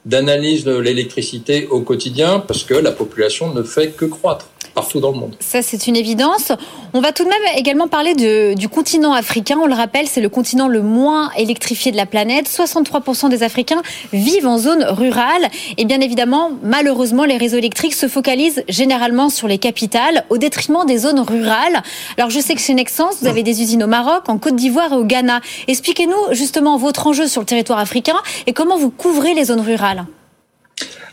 d'analyse 0.06 0.64
de 0.64 0.76
l'électricité 0.76 1.66
au 1.66 1.80
quotidien 1.80 2.38
parce 2.38 2.62
que 2.62 2.74
la 2.74 2.92
population 2.92 3.52
ne 3.52 3.62
fait 3.62 3.90
que 3.90 4.06
croître 4.06 4.46
partout 4.76 5.00
dans 5.00 5.10
le 5.10 5.18
monde. 5.18 5.34
Ça, 5.40 5.62
c'est 5.62 5.86
une 5.86 5.96
évidence. 5.96 6.52
On 6.92 7.00
va 7.00 7.12
tout 7.12 7.24
de 7.24 7.30
même 7.30 7.40
également 7.56 7.88
parler 7.88 8.14
de, 8.14 8.52
du 8.52 8.68
continent 8.68 9.14
africain. 9.14 9.56
On 9.60 9.66
le 9.66 9.74
rappelle, 9.74 10.06
c'est 10.06 10.20
le 10.20 10.28
continent 10.28 10.68
le 10.68 10.82
moins 10.82 11.30
électrifié 11.38 11.92
de 11.92 11.96
la 11.96 12.04
planète. 12.04 12.46
63% 12.46 13.30
des 13.30 13.42
Africains 13.42 13.80
vivent 14.12 14.46
en 14.46 14.58
zone 14.58 14.84
rurale. 14.84 15.48
Et 15.78 15.86
bien 15.86 16.00
évidemment, 16.02 16.50
malheureusement, 16.62 17.24
les 17.24 17.38
réseaux 17.38 17.56
électriques 17.56 17.94
se 17.94 18.06
focalisent 18.06 18.64
généralement 18.68 19.30
sur 19.30 19.48
les 19.48 19.56
capitales 19.56 20.26
au 20.28 20.36
détriment 20.36 20.84
des 20.86 20.98
zones 20.98 21.20
rurales. 21.20 21.82
Alors, 22.18 22.28
je 22.28 22.38
sais 22.38 22.54
que 22.54 22.60
chez 22.60 22.74
Nexans, 22.74 23.10
vous 23.22 23.28
avez 23.28 23.42
des 23.42 23.62
usines 23.62 23.82
au 23.82 23.86
Maroc, 23.86 24.28
en 24.28 24.36
Côte 24.36 24.56
d'Ivoire 24.56 24.92
et 24.92 24.96
au 24.96 25.04
Ghana. 25.04 25.40
Expliquez-nous 25.68 26.34
justement 26.34 26.76
votre 26.76 27.06
enjeu 27.06 27.28
sur 27.28 27.40
le 27.40 27.46
territoire 27.46 27.78
africain 27.78 28.16
et 28.46 28.52
comment 28.52 28.76
vous 28.76 28.90
couvrez 28.90 29.32
les 29.32 29.44
zones 29.44 29.62
rurales. 29.62 29.95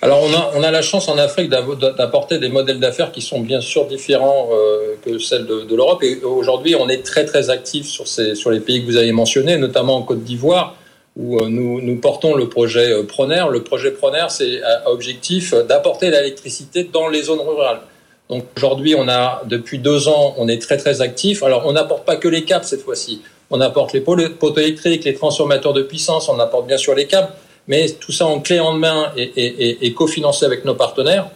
Alors 0.04 0.22
on 0.22 0.34
a, 0.34 0.52
on 0.56 0.64
a 0.64 0.70
la 0.70 0.82
chance 0.82 1.08
en 1.08 1.18
Afrique 1.18 1.50
d'apporter 1.50 2.38
des 2.38 2.50
modèles 2.50 2.82
d'affaires 2.82 3.14
qui 3.14 3.22
sont 3.22 3.40
bien 3.40 3.62
sûr 3.62 3.86
différents 3.86 4.50
euh, 4.52 4.96
que 5.02 5.18
celles 5.18 5.46
de, 5.46 5.74
l'Europe. 5.74 6.04
Et 6.04 6.22
aujourd'hui, 6.26 6.76
on 6.76 6.90
est 6.90 7.06
très 7.06 7.24
très 7.24 7.50
actif 7.50 7.86
sur, 7.88 8.06
sur 8.06 8.52
les 8.52 8.60
pays 8.60 8.82
que 8.82 8.86
vous 8.86 8.98
avez 8.98 9.14
mentionnés, 9.14 9.56
notamment 9.56 9.96
en 9.96 10.02
Côte 10.02 10.22
d'Ivoire, 10.22 10.76
où 11.16 11.38
euh, 11.38 11.48
nous, 11.48 11.80
nous 11.80 11.96
portons 12.02 12.36
le 12.36 12.50
projet 12.50 12.92
euh, 12.92 13.04
Proner. 13.04 13.46
Le 13.50 13.64
projet 13.64 13.92
Proner, 13.92 14.26
c'est 14.28 14.62
à 14.62 14.92
objectif 14.92 15.54
d'apporter 15.54 16.10
l'électricité 16.10 16.84
dans 16.92 17.08
les 17.08 17.24
zones 17.24 17.40
rurales. 17.40 17.80
Donc 18.30 18.44
aujourd'hui, 18.58 18.96
on 18.96 19.08
a 19.08 19.42
depuis 19.46 19.80
deux 19.80 20.10
ans, 20.10 20.36
on 20.38 20.50
est 20.50 20.62
très 20.62 20.76
très 20.76 21.00
actif. 21.00 21.44
Alors 21.44 21.66
on 21.66 21.72
n'apporte 21.72 22.04
pas 22.04 22.18
que 22.18 22.28
les 22.28 22.44
câbles 22.44 22.66
cette 22.66 22.82
fois-ci. 22.82 23.22
On 23.50 23.62
apporte 23.62 23.94
les 23.94 24.02
poteaux 24.02 24.58
électriques, 24.58 25.06
les 25.06 25.14
transformateurs 25.14 25.72
de 25.72 25.82
puissance, 25.82 26.28
on 26.28 26.40
apporte 26.40 26.68
bien 26.68 26.78
sûr 26.78 26.94
les 26.94 27.08
câbles 27.08 27.30
mais 27.68 27.90
tout 27.90 28.12
ça 28.12 28.26
en 28.26 28.40
clé 28.40 28.60
en 28.60 28.74
main 28.74 29.12
et, 29.16 29.94
cofinancé 29.94 30.46
avec 30.46 30.66
nos 30.66 30.76
partenaires. 30.76 31.30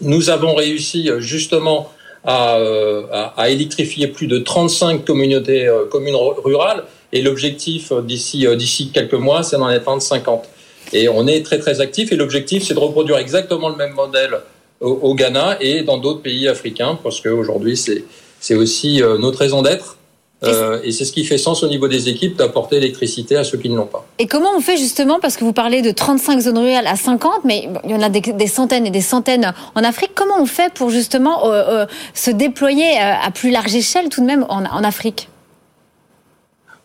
Nous 0.00 0.30
avons 0.30 0.54
réussi 0.54 1.10
euh, 1.10 1.20
justement 1.20 1.90
à, 2.24 2.56
euh, 2.58 3.04
à, 3.36 3.50
électrifier 3.50 4.06
plus 4.06 4.26
de 4.26 4.38
35 4.38 5.04
communautés, 5.04 5.66
euh, 5.66 5.86
communes 5.86 6.16
rurales, 6.16 6.84
Et 7.12 7.22
l'objectif 7.22 7.92
d'ici 7.92 8.46
d'ici 8.56 8.90
quelques 8.92 9.14
mois, 9.14 9.42
c'est 9.42 9.56
d'en 9.56 9.66
atteindre 9.66 10.00
50. 10.00 10.44
Et 10.92 11.08
on 11.08 11.26
est 11.26 11.44
très 11.44 11.58
très 11.58 11.80
actif. 11.80 12.12
Et 12.12 12.16
l'objectif, 12.16 12.62
c'est 12.62 12.74
de 12.74 12.78
reproduire 12.78 13.18
exactement 13.18 13.68
le 13.68 13.76
même 13.76 13.92
modèle 13.92 14.40
au, 14.80 15.14
Ghana 15.14 15.58
et 15.60 15.82
dans 15.82 15.98
d'autres 15.98 16.22
pays 16.22 16.48
africains, 16.48 16.98
parce 17.02 17.20
qu'aujourd'hui, 17.20 17.76
c'est 17.76 18.04
c'est 18.42 18.54
aussi 18.54 19.02
notre 19.18 19.38
raison 19.38 19.60
d'être. 19.60 19.98
Euh, 20.42 20.80
et 20.82 20.90
c'est 20.92 21.04
ce 21.04 21.12
qui 21.12 21.24
fait 21.24 21.36
sens 21.36 21.62
au 21.62 21.68
niveau 21.68 21.86
des 21.86 22.08
équipes 22.08 22.36
d'apporter 22.36 22.76
l'électricité 22.76 23.36
à 23.36 23.44
ceux 23.44 23.58
qui 23.58 23.68
ne 23.68 23.76
l'ont 23.76 23.86
pas. 23.86 24.06
Et 24.18 24.26
comment 24.26 24.50
on 24.56 24.60
fait 24.60 24.78
justement, 24.78 25.20
parce 25.20 25.36
que 25.36 25.44
vous 25.44 25.52
parlez 25.52 25.82
de 25.82 25.90
35 25.90 26.40
zones 26.40 26.58
rurales 26.58 26.86
à 26.86 26.96
50, 26.96 27.44
mais 27.44 27.68
il 27.84 27.90
y 27.90 27.94
en 27.94 28.00
a 28.00 28.08
des, 28.08 28.46
centaines 28.46 28.86
et 28.86 28.90
des 28.90 29.02
centaines 29.02 29.52
en 29.74 29.84
Afrique, 29.84 30.12
comment 30.14 30.40
on 30.40 30.46
fait 30.46 30.72
pour 30.72 30.88
justement 30.88 31.46
euh, 31.46 31.82
euh, 31.82 31.86
se 32.14 32.30
déployer 32.30 32.98
à 32.98 33.30
plus 33.30 33.50
large 33.50 33.74
échelle 33.74 34.08
tout 34.08 34.22
de 34.22 34.26
même 34.26 34.46
en, 34.48 34.64
Afrique? 34.82 35.28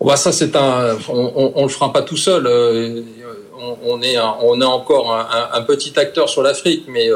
Bah 0.04 0.18
ça 0.18 0.32
c'est 0.32 0.56
un, 0.56 0.98
on, 1.08 1.54
on, 1.56 1.64
le 1.64 1.70
fera 1.70 1.94
pas 1.94 2.02
tout 2.02 2.18
seul. 2.18 2.46
on, 3.86 4.02
est, 4.02 4.18
on 4.20 4.62
a 4.62 4.66
encore 4.66 5.16
un, 5.16 5.50
un, 5.54 5.62
petit 5.62 5.98
acteur 5.98 6.30
sur 6.30 6.44
l'Afrique, 6.44 6.84
mais 6.88 7.10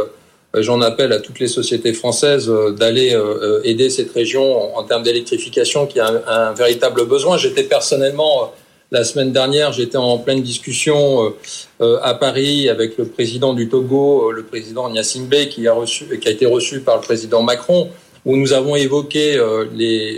j'en 0.56 0.82
appelle 0.82 1.12
à 1.14 1.20
toutes 1.20 1.40
les 1.40 1.48
sociétés 1.48 1.94
françaises 1.94 2.50
euh, 2.50 2.72
d'aller 2.72 3.14
euh, 3.14 3.62
aider 3.64 3.90
cette 3.90 4.12
région 4.12 4.76
en 4.76 4.84
termes 4.84 5.04
d'électrification 5.04 5.86
qui 5.86 6.00
a 6.00 6.24
un, 6.28 6.54
véritable 6.54 7.06
besoin. 7.06 7.38
J'étais 7.38 7.64
personnellement 7.64 8.52
la 8.92 9.04
semaine 9.04 9.32
dernière, 9.32 9.72
j'étais 9.72 9.98
en 9.98 10.18
pleine 10.18 10.42
discussion 10.42 11.32
à 11.80 12.16
Paris 12.16 12.70
avec 12.70 12.98
le 12.98 13.06
président 13.06 13.54
du 13.54 13.70
Togo, 13.70 14.32
le 14.32 14.42
président 14.42 14.90
Gnassingbé, 14.90 15.48
qui 15.48 15.68
a 15.68 15.76
été 16.26 16.48
reçu 16.48 16.80
par 16.80 16.96
le 16.96 17.04
président 17.04 17.44
Macron, 17.44 17.90
où 18.26 18.36
nous 18.36 18.52
avons 18.52 18.76
évoqué 18.76 19.40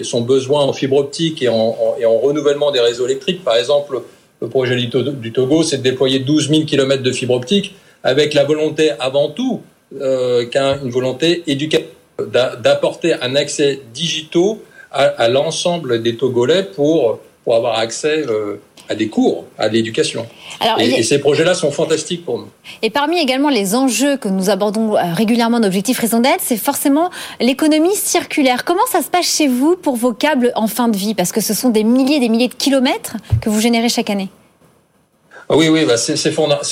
son 0.03 0.21
besoin 0.21 0.63
en 0.63 0.71
fibre 0.71 0.95
optique 0.95 1.41
et 1.41 1.50
en, 1.50 1.75
et 2.00 2.05
en 2.05 2.17
renouvellement 2.17 2.71
des 2.71 2.79
réseaux 2.79 3.05
électriques. 3.05 3.43
Par 3.43 3.57
exemple, 3.57 4.03
le 4.41 4.47
projet 4.47 4.77
du 4.77 5.33
Togo, 5.33 5.63
c'est 5.63 5.79
de 5.79 5.83
déployer 5.83 6.19
12 6.19 6.47
000 6.47 6.61
km 6.63 7.03
de 7.03 7.11
fibre 7.11 7.33
optique 7.33 7.75
avec 8.03 8.33
la 8.33 8.45
volonté 8.45 8.91
avant 9.00 9.31
tout 9.31 9.63
euh, 10.00 10.45
qu'une 10.45 10.89
volonté 10.89 11.43
éducative 11.48 11.88
d'apporter 12.62 13.13
un 13.21 13.36
accès 13.36 13.81
digitaux 13.93 14.62
à, 14.91 15.29
l'ensemble 15.29 16.01
des 16.01 16.17
Togolais 16.17 16.63
pour, 16.63 17.19
pour 17.43 17.55
avoir 17.55 17.79
accès 17.79 18.25
euh, 18.27 18.57
à 18.89 18.95
des 18.95 19.07
cours, 19.07 19.45
à 19.57 19.69
l'éducation. 19.69 20.27
Et, 20.79 21.01
ces 21.03 21.19
projets-là 21.19 21.53
sont 21.53 21.71
fantastiques 21.71 22.25
pour 22.25 22.39
nous. 22.39 22.48
Et 22.81 22.89
parmi 22.89 23.19
également 23.19 23.50
les 23.50 23.74
enjeux 23.74 24.17
que 24.17 24.27
nous 24.27 24.50
abordons 24.50 24.95
euh, 24.95 25.13
régulièrement 25.13 25.60
d'Objectif 25.60 26.00
Raison 26.00 26.19
d'être, 26.19 26.41
c'est 26.41 26.57
forcément 26.57 27.10
l'économie 27.39 27.95
circulaire. 27.95 28.65
Comment 28.65 28.86
ça 28.91 29.01
se 29.01 29.10
passe 29.10 29.33
chez 29.33 29.48
vous 29.48 29.77
pour 29.77 29.95
vos 29.95 30.13
câbles 30.13 30.51
en 30.55 30.67
fin 30.67 30.89
de 30.89 30.98
vie? 30.98 31.15
Parce 31.15 31.31
que 31.31 31.41
ce 31.41 31.53
sont 31.53 31.69
des 31.69 31.83
milliers 31.83 32.17
et 32.17 32.19
des 32.19 32.29
milliers 32.29 32.50
de 32.50 32.53
kilomètres 32.53 33.15
que 33.41 33.50
vous 33.50 33.62
générez 33.62 33.89
chaque 33.89 34.10
année. 34.10 34.29
Ah 35.50 35.55
oui, 35.55 35.69
oui, 35.69 35.86
bah 35.86 35.98
c'est 35.98 36.31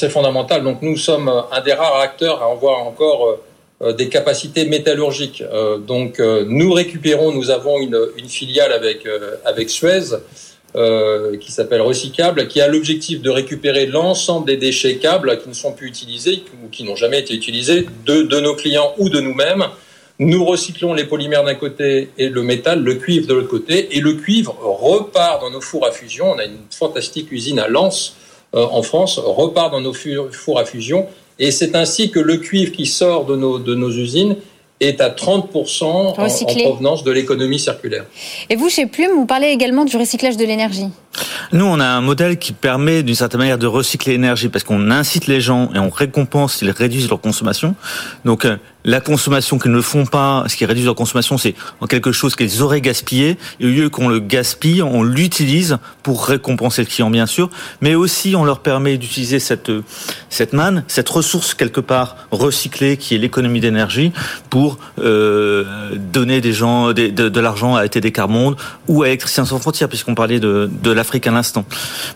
fondamental. 0.10 0.64
Donc 0.64 0.82
nous 0.82 0.98
sommes 0.98 1.28
euh, 1.28 1.42
un 1.52 1.62
des 1.62 1.74
rares 1.74 2.00
acteurs 2.00 2.42
à 2.42 2.52
avoir 2.52 2.80
encore 2.86 3.28
euh, 3.28 3.44
euh, 3.82 3.94
des 3.94 4.10
capacités 4.10 4.66
métallurgiques. 4.66 5.44
donc 5.88 6.20
nous 6.20 6.74
récupérons, 6.74 7.32
nous 7.32 7.50
avons 7.50 7.80
une, 7.80 8.00
une 8.18 8.28
filiale 8.28 8.74
avec 8.74 9.08
avec 9.46 9.70
Suez 9.70 10.18
qui 11.42 11.52
s'appelle 11.52 11.82
Recycable, 11.82 12.48
qui 12.48 12.62
a 12.62 12.68
l'objectif 12.68 13.22
de 13.22 13.30
récupérer 13.30 13.86
l'ensemble 13.86 14.46
des 14.48 14.58
déchets 14.58 14.98
câbles 14.98 15.40
qui 15.40 15.50
ne 15.50 15.54
sont 15.54 15.72
plus 15.72 15.88
utilisés 15.88 16.44
ou 16.64 16.70
qui 16.70 16.84
n'ont 16.84 16.98
jamais 16.98 17.20
été 17.20 17.34
utilisés 17.34 17.88
de, 18.06 18.22
de 18.24 18.40
nos 18.40 18.54
clients 18.56 18.94
ou 18.98 19.10
de 19.10 19.20
nous-mêmes. 19.20 19.66
Nous 20.20 20.44
recyclons 20.44 20.94
les 20.94 21.06
polymères 21.06 21.46
d'un 21.46 21.56
côté 21.56 22.10
et 22.18 22.28
le 22.28 22.44
métal, 22.44 22.84
le 22.84 22.96
cuivre 22.96 23.26
de 23.26 23.34
l'autre 23.34 23.48
côté, 23.48 23.96
et 23.96 24.02
le 24.02 24.14
cuivre 24.14 24.54
repart 24.62 25.42
dans 25.42 25.50
nos 25.50 25.62
fours 25.62 25.86
à 25.88 25.92
fusion. 25.92 26.32
On 26.32 26.38
a 26.38 26.44
une 26.44 26.58
fantastique 26.70 27.32
usine 27.32 27.58
à 27.58 27.70
Lens 27.70 28.18
euh, 28.18 28.29
en 28.54 28.82
France 28.82 29.20
repart 29.20 29.72
dans 29.72 29.82
nos 29.82 29.94
fours 29.94 30.60
à 30.60 30.66
fusion. 30.66 31.08
Et 31.40 31.52
c'est 31.52 31.76
ainsi 31.76 32.12
que 32.12 32.20
le 32.20 32.38
cuivre 32.38 32.72
qui 32.72 32.86
sort 32.86 33.26
de 33.26 33.36
nos, 33.36 33.60
de 33.60 33.76
nos 33.76 33.92
usines 33.92 34.36
est 34.80 35.02
à 35.02 35.10
30% 35.10 35.84
en, 35.84 36.14
provenance 36.14 37.04
de 37.04 37.12
l'économie 37.12 37.60
circulaire. 37.60 38.06
Et 38.50 38.56
vous, 38.56 38.70
chez 38.70 38.86
Plume, 38.86 39.12
vous 39.12 39.26
parlez 39.26 39.48
également 39.48 39.86
du 39.86 39.98
recyclage 39.98 40.38
de 40.38 40.46
l'énergie. 40.46 40.88
Nous, 41.52 41.66
on 41.66 41.80
a 41.80 41.86
un 41.86 42.02
modèle 42.02 42.38
qui 42.38 42.54
permet 42.54 43.02
d'une 43.02 43.16
certaine 43.16 43.40
manière 43.40 43.58
de 43.58 43.66
recycler 43.66 44.14
l'énergie 44.14 44.50
parce 44.50 44.64
qu'on 44.64 44.92
incite 44.92 45.28
les 45.28 45.42
gens 45.42 45.70
et 45.74 45.80
on 45.80 45.90
récompense 45.90 46.58
s'ils 46.58 46.70
réduisent 46.70 47.10
leur 47.10 47.22
consommation. 47.22 47.76
Donc, 48.24 48.46
euh, 48.46 48.58
la 48.86 49.02
consommation 49.02 49.60
qu'ils 49.60 49.72
ne 49.72 49.82
font 49.82 50.06
pas, 50.06 50.46
ce 50.48 50.56
qui 50.56 50.66
réduit 50.66 50.86
leur 50.86 50.96
consommation, 50.96 51.38
c'est 51.38 51.56
en 51.82 51.88
quelque 51.88 52.12
chose 52.12 52.36
qu'ils 52.36 52.62
auraient 52.62 52.82
gaspillé. 52.82 53.38
Et 53.60 53.66
au 53.66 53.70
lieu 53.70 53.90
qu'on 53.90 54.08
le 54.08 54.20
gaspille, 54.20 54.82
on 54.82 55.04
l'utilise 55.04 55.78
pour 56.02 56.26
récompenser 56.26 56.84
le 56.84 56.88
client, 56.88 57.10
bien 57.10 57.26
sûr, 57.26 57.50
mais 57.82 57.96
aussi 57.96 58.36
on 58.36 58.46
leur 58.46 58.60
permet 58.60 58.98
d'utiliser 58.98 59.40
cette 59.40 59.72
cette 60.30 60.54
manne, 60.54 60.84
cette 60.88 61.10
ressource 61.10 61.54
quelque 61.54 61.82
part 61.82 62.16
recyclée 62.32 62.98
qui 62.98 63.16
est 63.16 63.18
l'économie 63.18 63.60
d'énergie 63.60 64.12
pour 64.50 64.78
euh, 65.00 65.66
donner 65.96 66.40
des 66.40 66.54
gens 66.54 66.94
de, 66.94 67.08
de, 67.08 67.40
l'argent 67.40 67.76
à 67.76 67.88
des 67.88 68.14
Monde 68.28 68.56
ou 68.88 69.04
à 69.04 69.08
Électriciens 69.08 69.46
sans 69.46 69.60
frontières, 69.60 69.90
puisqu'on 69.90 70.16
parlait 70.16 70.40
de, 70.40 70.70
de 70.84 70.92
l'Afrique 71.10 71.28
l'instant. 71.32 71.66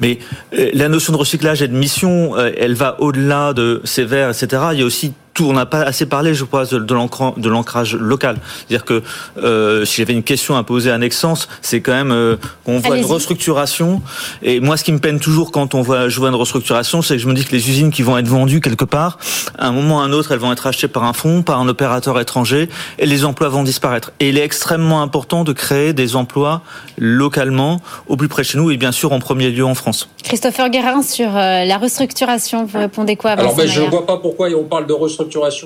Mais 0.01 0.19
euh, 0.53 0.69
la 0.73 0.87
notion 0.87 1.13
de 1.13 1.17
recyclage 1.17 1.63
et 1.63 1.67
de 1.67 1.75
mission, 1.75 2.37
euh, 2.37 2.51
elle 2.57 2.75
va 2.75 3.01
au-delà 3.01 3.53
de 3.53 3.81
verres, 4.03 4.29
etc. 4.29 4.61
Il 4.73 4.79
y 4.79 4.81
a 4.83 4.85
aussi 4.85 5.13
tout, 5.33 5.45
on 5.45 5.53
n'a 5.53 5.65
pas 5.65 5.81
assez 5.81 6.05
parlé, 6.05 6.33
je 6.33 6.43
crois, 6.43 6.65
de 6.65 7.47
l'ancrage 7.49 7.95
local. 7.95 8.37
C'est-à-dire 8.67 8.85
que 8.85 9.01
euh, 9.37 9.83
si 9.85 9.97
j'avais 9.97 10.13
une 10.13 10.23
question 10.23 10.55
à 10.55 10.63
poser 10.63 10.91
à 10.91 10.97
Nexence, 10.97 11.47
c'est 11.61 11.81
quand 11.81 11.91
même 11.91 12.11
euh, 12.11 12.35
qu'on 12.65 12.79
voit 12.79 12.97
une 12.97 13.05
restructuration. 13.05 14.01
Et 14.43 14.59
moi, 14.59 14.77
ce 14.77 14.83
qui 14.83 14.91
me 14.91 14.99
peine 14.99 15.19
toujours 15.19 15.51
quand 15.51 15.73
on 15.73 15.81
voit, 15.81 16.09
je 16.09 16.19
vois 16.19 16.29
une 16.29 16.35
restructuration, 16.35 17.01
c'est 17.01 17.15
que 17.15 17.21
je 17.21 17.27
me 17.27 17.33
dis 17.33 17.45
que 17.45 17.51
les 17.51 17.69
usines 17.69 17.91
qui 17.91 18.03
vont 18.03 18.17
être 18.17 18.27
vendues 18.27 18.61
quelque 18.61 18.85
part, 18.85 19.17
à 19.57 19.67
un 19.67 19.71
moment 19.71 19.97
ou 19.97 19.99
à 19.99 20.03
un 20.03 20.11
autre, 20.11 20.31
elles 20.31 20.39
vont 20.39 20.51
être 20.51 20.67
achetées 20.67 20.87
par 20.87 21.03
un 21.03 21.13
fonds, 21.13 21.41
par 21.41 21.59
un 21.59 21.67
opérateur 21.67 22.19
étranger, 22.19 22.69
et 22.99 23.05
les 23.05 23.25
emplois 23.25 23.49
vont 23.49 23.63
disparaître. 23.63 24.11
Et 24.19 24.29
il 24.29 24.37
est 24.37 24.43
extrêmement 24.43 25.01
important 25.01 25.43
de 25.43 25.53
créer 25.53 25.93
des 25.93 26.15
emplois 26.15 26.61
localement, 26.97 27.81
au 28.07 28.17
plus 28.17 28.27
près 28.27 28.43
de 28.43 28.47
chez 28.47 28.57
nous, 28.57 28.69
et 28.69 28.77
bien 28.77 28.91
sûr 28.91 29.13
en 29.13 29.19
premier 29.19 29.49
lieu 29.49 29.65
en 29.65 29.75
France. 29.75 30.09
Christopher 30.23 30.69
Guérin 30.69 31.01
sur 31.01 31.35
euh, 31.35 31.65
la 31.65 31.77
restructuration, 31.77 32.65
vous 32.65 32.77
répondez 32.77 33.15
quoi 33.15 33.31
à 33.31 33.33
Alors, 33.33 33.55
ben, 33.55 33.67
je 33.67 33.81
ne 33.81 33.87
vois 33.87 34.05
pas 34.05 34.17
pourquoi 34.17 34.49
on 34.49 34.63
parle 34.63 34.87
de 34.87 34.93
restructuration 34.93 35.22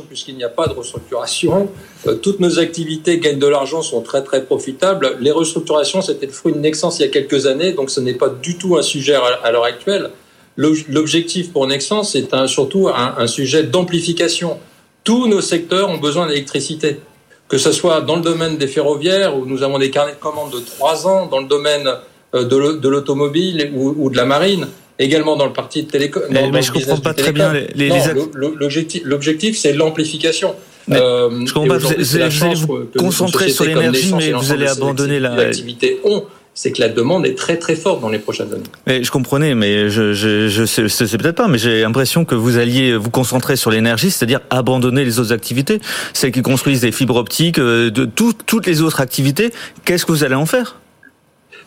puisqu'il 0.08 0.36
n'y 0.36 0.44
a 0.44 0.50
pas 0.50 0.68
de 0.68 0.74
restructuration. 0.74 1.70
Euh, 2.08 2.16
toutes 2.16 2.40
nos 2.40 2.60
activités 2.60 3.20
gagnent 3.20 3.40
de 3.40 3.48
l'argent, 3.48 3.82
sont 3.82 4.02
très 4.02 4.24
très 4.24 4.44
profitables. 4.44 5.18
Les 5.20 5.32
restructurations, 5.32 6.02
c'était 6.02 6.26
le 6.26 6.32
fruit 6.32 6.54
de 6.54 6.60
Nexence 6.60 7.00
il 7.00 7.04
y 7.04 7.06
a 7.06 7.10
quelques 7.10 7.46
années, 7.46 7.74
donc 7.74 7.90
ce 7.90 8.00
n'est 8.00 8.14
pas 8.14 8.30
du 8.30 8.58
tout 8.58 8.78
un 8.78 8.82
sujet 8.82 9.16
à 9.16 9.52
l'heure 9.52 9.66
actuelle. 9.66 10.12
L'objectif 10.56 11.52
pour 11.52 11.68
Nexence, 11.68 12.14
c'est 12.14 12.28
surtout 12.48 12.90
un, 12.90 13.28
sujet 13.28 13.64
d'amplification. 13.64 14.58
Tous 15.04 15.28
nos 15.28 15.42
secteurs 15.42 15.90
ont 15.90 16.00
besoin 16.00 16.28
d'électricité. 16.28 17.00
Que 17.48 17.58
ce 17.58 17.72
soit 17.72 18.02
dans 18.02 18.18
le 18.18 18.22
domaine 18.22 18.58
des 18.58 18.68
ferroviaires, 18.68 19.38
où 19.38 19.46
nous 19.46 19.64
avons 19.64 19.80
des 19.80 19.92
carnets 19.92 20.14
de 20.14 20.18
commandes 20.18 20.52
de 20.52 20.60
trois 20.60 21.08
ans, 21.08 21.28
dans 21.28 21.40
le 21.40 21.48
domaine 21.48 21.88
euh, 22.36 22.44
de 22.44 22.90
l'automobile 22.90 23.72
ou 23.74 24.10
de 24.10 24.18
la 24.18 24.26
marine, 24.26 24.68
également 25.00 25.36
dans 25.36 25.46
le 25.46 25.54
parti 25.54 25.84
de 25.84 25.90
télécom. 25.90 26.24
Mais, 26.30 26.62
je 26.62 26.72
comprends 26.72 26.98
pas 26.98 27.14
très 27.14 27.32
bien 27.32 27.54
les, 27.54 27.92
L'objectif, 28.34 29.02
l'objectif, 29.06 29.58
c'est 29.58 29.74
l'amplification. 29.74 30.56
Euh, 30.92 31.46
je 31.46 31.54
comprends 31.54 31.68
pas. 31.68 31.78
Vous, 31.78 32.16
allez 32.16 32.56
vous 32.56 32.88
concentrer 32.98 33.50
sur 33.50 33.66
l'énergie, 33.66 34.14
mais 34.14 34.32
vous 34.32 34.52
allez 34.52 34.68
abandonner 34.68 35.20
la. 35.20 35.36
L'activité 35.36 36.00
ont 36.04 36.24
c'est 36.58 36.72
que 36.72 36.82
la 36.82 36.90
demande 36.90 37.28
est 37.28 37.38
très 37.38 37.58
très 37.58 37.76
forte 37.76 38.02
dans 38.02 38.10
les 38.10 38.18
prochaines 38.18 38.52
années. 38.52 38.64
Mais 38.88 39.04
je 39.04 39.12
comprenais, 39.12 39.54
mais 39.54 39.92
je 39.92 40.14
je, 40.14 40.48
je 40.48 40.66
sais, 40.66 40.90
sais 40.90 41.18
peut-être 41.20 41.36
pas, 41.36 41.48
mais 41.48 41.60
j'ai 41.60 41.82
l'impression 41.82 42.26
que 42.26 42.34
vous 42.34 42.58
alliez 42.58 42.98
vous 42.98 43.12
concentrer 43.12 43.56
sur 43.56 43.70
l'énergie, 43.70 44.10
c'est-à-dire 44.10 44.40
abandonner 44.50 45.06
les 45.06 45.20
autres 45.20 45.34
activités, 45.34 45.80
celles 46.14 46.32
qui 46.32 46.42
construisent 46.42 46.82
des 46.82 46.92
fibres 46.92 47.18
optiques, 47.18 47.60
euh, 47.60 47.92
toutes 47.92 48.66
les 48.66 48.82
autres 48.82 49.02
activités. 49.02 49.52
Qu'est-ce 49.86 50.04
que 50.04 50.12
vous 50.12 50.24
allez 50.24 50.34
en 50.34 50.48
faire? 50.48 50.78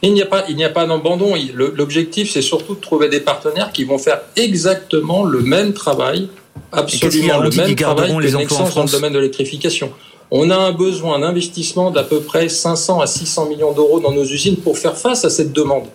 Il 0.03 0.15
n'y 0.15 0.23
a 0.23 0.27
pas, 0.27 0.45
il 0.49 0.57
n'y 0.57 0.65
a 0.65 0.71
pas 0.71 0.87
d'abandon. 0.87 1.35
L'objectif, 1.55 2.31
c'est 2.31 2.43
surtout 2.43 2.75
de 2.75 2.81
trouver 2.81 3.09
des 3.09 3.21
partenaires 3.21 3.73
qui 3.73 3.85
vont 3.85 3.99
faire 3.99 4.21
exactement 4.37 5.25
le 5.25 5.41
même 5.41 5.73
travail, 5.73 6.29
absolument 6.73 7.39
le 7.39 7.51
même 7.51 7.75
travail 7.77 8.17
que 8.17 8.37
Nexens 8.37 8.75
dans 8.75 8.85
le 8.85 8.91
domaine 8.91 9.13
de 9.13 9.19
l'électrification. 9.19 9.93
On 10.31 10.49
a 10.51 10.57
un 10.57 10.73
besoin 10.73 11.19
d'investissement 11.19 11.91
d'à 11.91 12.05
peu 12.05 12.21
près 12.21 12.49
500 12.49 13.01
à 13.01 13.07
600 13.07 13.47
millions 13.47 13.73
d'euros 13.73 13.99
dans 13.99 14.13
nos 14.13 14.25
usines 14.25 14.57
pour 14.57 14.79
faire 14.79 14.97
face 14.97 15.25
à 15.25 15.31
cette 15.31 15.53
demande. 15.53 15.87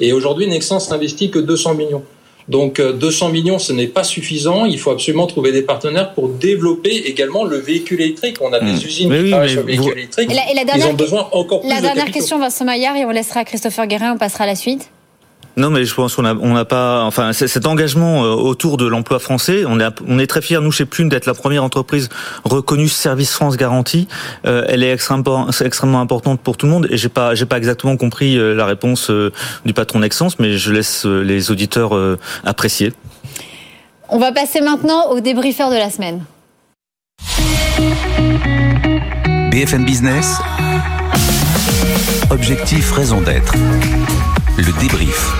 Et 0.00 0.12
aujourd'hui, 0.12 0.46
Nexens 0.46 0.88
n'investit 0.90 1.30
que 1.30 1.38
200 1.38 1.74
millions. 1.74 2.02
Donc 2.48 2.80
200 2.80 3.28
euh, 3.28 3.32
millions, 3.32 3.58
ce 3.58 3.72
n'est 3.72 3.86
pas 3.86 4.04
suffisant. 4.04 4.64
Il 4.64 4.78
faut 4.78 4.90
absolument 4.90 5.26
trouver 5.26 5.52
des 5.52 5.62
partenaires 5.62 6.12
pour 6.14 6.28
développer 6.28 6.90
également 6.90 7.44
le 7.44 7.58
véhicule 7.58 8.00
électrique. 8.00 8.36
On 8.40 8.52
a 8.52 8.60
des 8.60 8.72
hmm. 8.72 8.86
usines 8.86 9.24
qui 9.24 9.30
travaillent 9.30 9.50
sur 9.50 9.60
le 9.60 9.66
véhicule 9.66 9.98
électrique. 9.98 10.30
Et 10.30 10.54
la, 10.54 10.64
dernière, 10.64 10.86
Ils 10.86 10.90
ont 10.90 10.94
besoin 10.94 11.28
encore 11.32 11.60
plus 11.60 11.68
La 11.68 11.80
dernière 11.80 12.10
question, 12.10 12.38
Vincent 12.38 12.64
Maillard, 12.64 12.96
et 12.96 13.04
on 13.04 13.10
laissera 13.10 13.44
Christopher 13.44 13.86
Guérin, 13.86 14.14
on 14.14 14.18
passera 14.18 14.44
à 14.44 14.48
la 14.48 14.56
suite. 14.56 14.90
Non, 15.56 15.68
mais 15.70 15.84
je 15.84 15.94
pense 15.94 16.16
qu'on 16.16 16.24
on 16.24 16.54
n'a 16.54 16.64
pas, 16.64 17.02
enfin, 17.04 17.32
cet 17.32 17.66
engagement 17.66 18.24
euh, 18.24 18.28
autour 18.30 18.78
de 18.78 18.86
l'emploi 18.86 19.18
français, 19.18 19.64
on 19.66 19.80
est, 19.80 19.84
on 20.06 20.18
est 20.18 20.26
très 20.26 20.40
fiers, 20.40 20.60
nous, 20.60 20.72
chez 20.72 20.86
Plume, 20.86 21.08
d'être 21.08 21.26
la 21.26 21.34
première 21.34 21.62
entreprise 21.62 22.08
reconnue 22.44 22.88
Service 22.88 23.32
France 23.32 23.56
Garantie. 23.56 24.08
Euh, 24.46 24.64
elle 24.68 24.82
est 24.82 24.92
extrêmement, 24.92 25.48
extrêmement 25.50 26.00
importante 26.00 26.40
pour 26.40 26.56
tout 26.56 26.66
le 26.66 26.72
monde. 26.72 26.86
Et 26.90 26.96
j'ai 26.96 27.10
pas, 27.10 27.34
j'ai 27.34 27.44
pas 27.44 27.58
exactement 27.58 27.96
compris 27.96 28.38
euh, 28.38 28.54
la 28.54 28.64
réponse 28.64 29.10
du 29.64 29.74
patron 29.74 29.98
Nexence, 29.98 30.38
mais 30.38 30.56
je 30.56 30.72
laisse 30.72 31.04
les 31.04 31.50
auditeurs 31.50 31.92
apprécier. 32.44 32.92
On 34.08 34.18
va 34.18 34.32
passer 34.32 34.60
maintenant 34.60 35.10
au 35.10 35.20
débriefeur 35.20 35.70
de 35.70 35.76
la 35.76 35.90
semaine. 35.90 36.24
BFM 39.50 39.84
Business. 39.84 40.38
Objectif, 42.30 42.92
raison 42.92 43.20
d'être. 43.20 43.54
Le 44.58 44.80
débrief. 44.80 45.32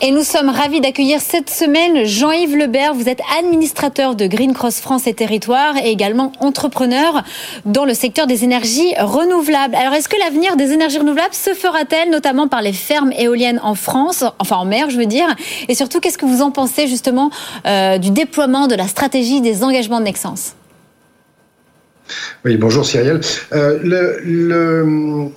Et 0.00 0.10
nous 0.10 0.24
sommes 0.24 0.48
ravis 0.48 0.80
d'accueillir 0.80 1.20
cette 1.20 1.48
semaine 1.48 2.04
Jean-Yves 2.04 2.56
Lebert. 2.56 2.92
Vous 2.94 3.08
êtes 3.08 3.20
administrateur 3.38 4.16
de 4.16 4.26
Green 4.26 4.52
Cross 4.52 4.80
France 4.80 5.06
et 5.06 5.14
Territoire 5.14 5.76
et 5.76 5.90
également 5.90 6.32
entrepreneur 6.40 7.22
dans 7.64 7.84
le 7.84 7.94
secteur 7.94 8.26
des 8.26 8.42
énergies 8.42 8.92
renouvelables. 8.98 9.74
Alors, 9.76 9.94
est-ce 9.94 10.08
que 10.08 10.18
l'avenir 10.18 10.56
des 10.56 10.72
énergies 10.72 10.98
renouvelables 10.98 11.34
se 11.34 11.54
fera-t-elle 11.54 12.10
notamment 12.10 12.48
par 12.48 12.62
les 12.62 12.72
fermes 12.72 13.12
éoliennes 13.12 13.60
en 13.62 13.74
France, 13.74 14.24
enfin 14.40 14.56
en 14.56 14.64
mer, 14.64 14.90
je 14.90 14.98
veux 14.98 15.06
dire? 15.06 15.28
Et 15.68 15.74
surtout, 15.74 16.00
qu'est-ce 16.00 16.18
que 16.18 16.26
vous 16.26 16.42
en 16.42 16.50
pensez 16.50 16.88
justement 16.88 17.30
euh, 17.66 17.98
du 17.98 18.10
déploiement 18.10 18.66
de 18.66 18.74
la 18.74 18.88
stratégie 18.88 19.40
des 19.40 19.62
engagements 19.62 20.00
de 20.00 20.04
Nexence 20.04 20.54
oui, 22.44 22.56
bonjour 22.56 22.86
Cyrielle. 22.86 23.20
Euh, 23.52 23.78
le, 23.82 25.30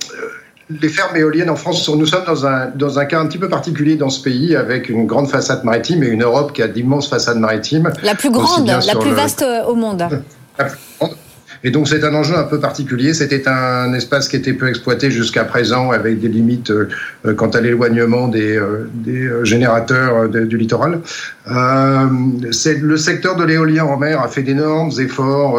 les 0.80 0.88
fermes 0.88 1.16
éoliennes 1.16 1.50
en 1.50 1.56
France, 1.56 1.88
nous 1.88 2.06
sommes 2.06 2.24
dans 2.24 2.46
un, 2.46 2.66
dans 2.74 2.98
un 2.98 3.04
cas 3.04 3.20
un 3.20 3.26
petit 3.26 3.38
peu 3.38 3.48
particulier 3.48 3.96
dans 3.96 4.10
ce 4.10 4.22
pays, 4.22 4.56
avec 4.56 4.88
une 4.88 5.06
grande 5.06 5.28
façade 5.28 5.64
maritime 5.64 6.02
et 6.02 6.08
une 6.08 6.22
Europe 6.22 6.52
qui 6.52 6.62
a 6.62 6.68
d'immenses 6.68 7.08
façades 7.08 7.38
maritimes. 7.38 7.92
La 8.02 8.14
plus 8.14 8.30
grande, 8.30 8.66
la 8.86 8.96
plus 8.96 9.12
vaste 9.12 9.44
au 9.66 9.74
monde. 9.74 10.06
Et 11.64 11.70
donc 11.70 11.88
c'est 11.88 12.02
un 12.02 12.14
enjeu 12.14 12.36
un 12.36 12.44
peu 12.44 12.58
particulier. 12.58 13.14
C'était 13.14 13.48
un 13.48 13.92
espace 13.94 14.28
qui 14.28 14.36
était 14.36 14.52
peu 14.52 14.68
exploité 14.68 15.10
jusqu'à 15.10 15.44
présent, 15.44 15.90
avec 15.92 16.20
des 16.20 16.28
limites 16.28 16.70
euh, 16.70 17.34
quant 17.34 17.50
à 17.50 17.60
l'éloignement 17.60 18.28
des, 18.28 18.56
euh, 18.56 18.90
des 18.94 19.26
euh, 19.26 19.44
générateurs 19.44 20.28
du 20.28 20.56
littoral. 20.56 21.00
Euh, 21.48 22.06
le 22.80 22.96
secteur 22.96 23.36
de 23.36 23.44
l'éolien 23.44 23.84
en 23.84 23.96
mer 23.96 24.20
a 24.20 24.28
fait 24.28 24.42
d'énormes 24.42 24.90
efforts 24.98 25.58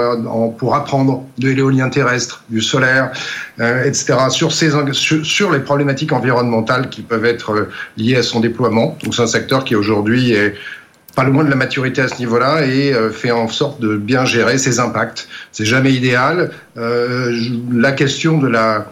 pour 0.58 0.76
apprendre 0.76 1.26
de 1.38 1.50
l'éolien 1.50 1.90
terrestre, 1.90 2.44
du 2.50 2.62
solaire, 2.62 3.12
etc. 3.60 4.16
Sur, 4.30 4.52
ces, 4.52 4.72
sur, 4.94 5.52
les 5.52 5.60
problématiques 5.60 6.12
environnementales 6.12 6.90
qui 6.90 7.02
peuvent 7.02 7.26
être 7.26 7.68
liées 7.98 8.16
à 8.16 8.24
son 8.24 8.40
déploiement. 8.40 8.98
Donc 9.04 9.14
c'est 9.16 9.22
un 9.22 9.28
secteur 9.28 9.64
qui 9.64 9.76
aujourd'hui 9.76 10.32
est 10.32 10.56
pas 11.16 11.24
loin 11.24 11.44
de 11.44 11.50
la 11.50 11.56
maturité 11.56 12.02
à 12.02 12.08
ce 12.08 12.18
niveau-là 12.20 12.66
et 12.66 12.94
euh, 12.94 13.12
fait 13.12 13.32
en 13.32 13.48
sorte 13.48 13.80
de 13.80 13.98
bien 13.98 14.26
gérer 14.26 14.58
ses 14.58 14.80
impacts. 14.80 15.28
C'est 15.52 15.66
jamais 15.66 15.94
idéal. 15.94 16.52
Euh, 16.78 17.32
la 17.72 17.92
question 17.92 18.38
de 18.38 18.48
la 18.48 18.88